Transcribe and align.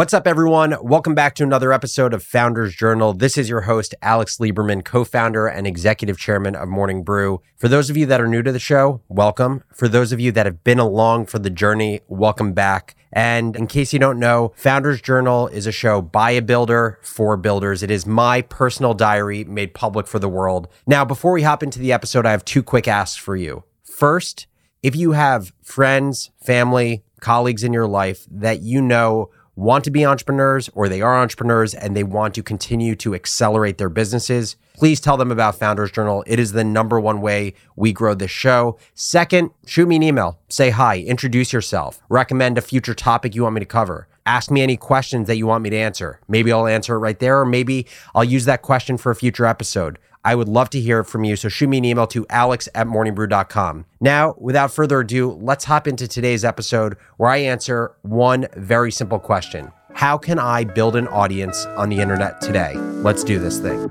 What's 0.00 0.14
up, 0.14 0.26
everyone? 0.26 0.74
Welcome 0.80 1.14
back 1.14 1.34
to 1.34 1.42
another 1.42 1.74
episode 1.74 2.14
of 2.14 2.22
Founders 2.22 2.74
Journal. 2.74 3.12
This 3.12 3.36
is 3.36 3.50
your 3.50 3.60
host, 3.60 3.94
Alex 4.00 4.38
Lieberman, 4.38 4.82
co 4.82 5.04
founder 5.04 5.46
and 5.46 5.66
executive 5.66 6.16
chairman 6.16 6.56
of 6.56 6.70
Morning 6.70 7.04
Brew. 7.04 7.42
For 7.58 7.68
those 7.68 7.90
of 7.90 7.98
you 7.98 8.06
that 8.06 8.18
are 8.18 8.26
new 8.26 8.42
to 8.42 8.50
the 8.50 8.58
show, 8.58 9.02
welcome. 9.10 9.62
For 9.74 9.88
those 9.88 10.10
of 10.10 10.18
you 10.18 10.32
that 10.32 10.46
have 10.46 10.64
been 10.64 10.78
along 10.78 11.26
for 11.26 11.38
the 11.38 11.50
journey, 11.50 12.00
welcome 12.08 12.54
back. 12.54 12.96
And 13.12 13.54
in 13.54 13.66
case 13.66 13.92
you 13.92 13.98
don't 13.98 14.18
know, 14.18 14.54
Founders 14.56 15.02
Journal 15.02 15.48
is 15.48 15.66
a 15.66 15.70
show 15.70 16.00
by 16.00 16.30
a 16.30 16.40
builder 16.40 16.98
for 17.02 17.36
builders. 17.36 17.82
It 17.82 17.90
is 17.90 18.06
my 18.06 18.40
personal 18.40 18.94
diary 18.94 19.44
made 19.44 19.74
public 19.74 20.06
for 20.06 20.18
the 20.18 20.30
world. 20.30 20.66
Now, 20.86 21.04
before 21.04 21.32
we 21.32 21.42
hop 21.42 21.62
into 21.62 21.78
the 21.78 21.92
episode, 21.92 22.24
I 22.24 22.30
have 22.30 22.46
two 22.46 22.62
quick 22.62 22.88
asks 22.88 23.18
for 23.18 23.36
you. 23.36 23.64
First, 23.84 24.46
if 24.82 24.96
you 24.96 25.12
have 25.12 25.52
friends, 25.62 26.30
family, 26.42 27.04
colleagues 27.20 27.62
in 27.62 27.74
your 27.74 27.86
life 27.86 28.26
that 28.30 28.62
you 28.62 28.80
know 28.80 29.28
want 29.60 29.84
to 29.84 29.90
be 29.90 30.06
entrepreneurs 30.06 30.70
or 30.74 30.88
they 30.88 31.02
are 31.02 31.20
entrepreneurs 31.20 31.74
and 31.74 31.94
they 31.94 32.02
want 32.02 32.34
to 32.34 32.42
continue 32.42 32.96
to 32.96 33.14
accelerate 33.14 33.76
their 33.76 33.90
businesses, 33.90 34.56
please 34.72 35.00
tell 35.00 35.18
them 35.18 35.30
about 35.30 35.54
Founders 35.56 35.92
Journal. 35.92 36.24
It 36.26 36.38
is 36.38 36.52
the 36.52 36.64
number 36.64 36.98
one 36.98 37.20
way 37.20 37.52
we 37.76 37.92
grow 37.92 38.14
this 38.14 38.30
show. 38.30 38.78
Second, 38.94 39.50
shoot 39.66 39.86
me 39.86 39.96
an 39.96 40.02
email. 40.02 40.38
Say 40.48 40.70
hi, 40.70 41.00
introduce 41.00 41.52
yourself, 41.52 42.00
recommend 42.08 42.56
a 42.56 42.62
future 42.62 42.94
topic 42.94 43.34
you 43.34 43.42
want 43.42 43.54
me 43.54 43.60
to 43.60 43.66
cover. 43.66 44.08
Ask 44.24 44.50
me 44.50 44.62
any 44.62 44.78
questions 44.78 45.26
that 45.26 45.36
you 45.36 45.46
want 45.46 45.62
me 45.62 45.70
to 45.70 45.76
answer. 45.76 46.20
Maybe 46.26 46.52
I'll 46.52 46.66
answer 46.66 46.94
it 46.94 47.00
right 47.00 47.18
there, 47.18 47.40
or 47.40 47.44
maybe 47.44 47.86
I'll 48.14 48.24
use 48.24 48.46
that 48.46 48.62
question 48.62 48.96
for 48.96 49.10
a 49.10 49.16
future 49.16 49.44
episode. 49.44 49.98
I 50.24 50.34
would 50.34 50.48
love 50.48 50.70
to 50.70 50.80
hear 50.80 51.02
from 51.04 51.24
you. 51.24 51.36
So 51.36 51.48
shoot 51.48 51.68
me 51.68 51.78
an 51.78 51.84
email 51.84 52.06
to 52.08 52.26
alex 52.28 52.68
at 52.74 52.86
morningbrew.com. 52.86 53.86
Now, 54.00 54.34
without 54.38 54.70
further 54.70 55.00
ado, 55.00 55.32
let's 55.32 55.64
hop 55.64 55.86
into 55.86 56.06
today's 56.06 56.44
episode 56.44 56.96
where 57.16 57.30
I 57.30 57.38
answer 57.38 57.92
one 58.02 58.46
very 58.56 58.92
simple 58.92 59.18
question 59.18 59.72
How 59.94 60.18
can 60.18 60.38
I 60.38 60.64
build 60.64 60.96
an 60.96 61.08
audience 61.08 61.64
on 61.66 61.88
the 61.88 62.00
internet 62.00 62.40
today? 62.40 62.74
Let's 62.76 63.24
do 63.24 63.38
this 63.38 63.58
thing. 63.58 63.90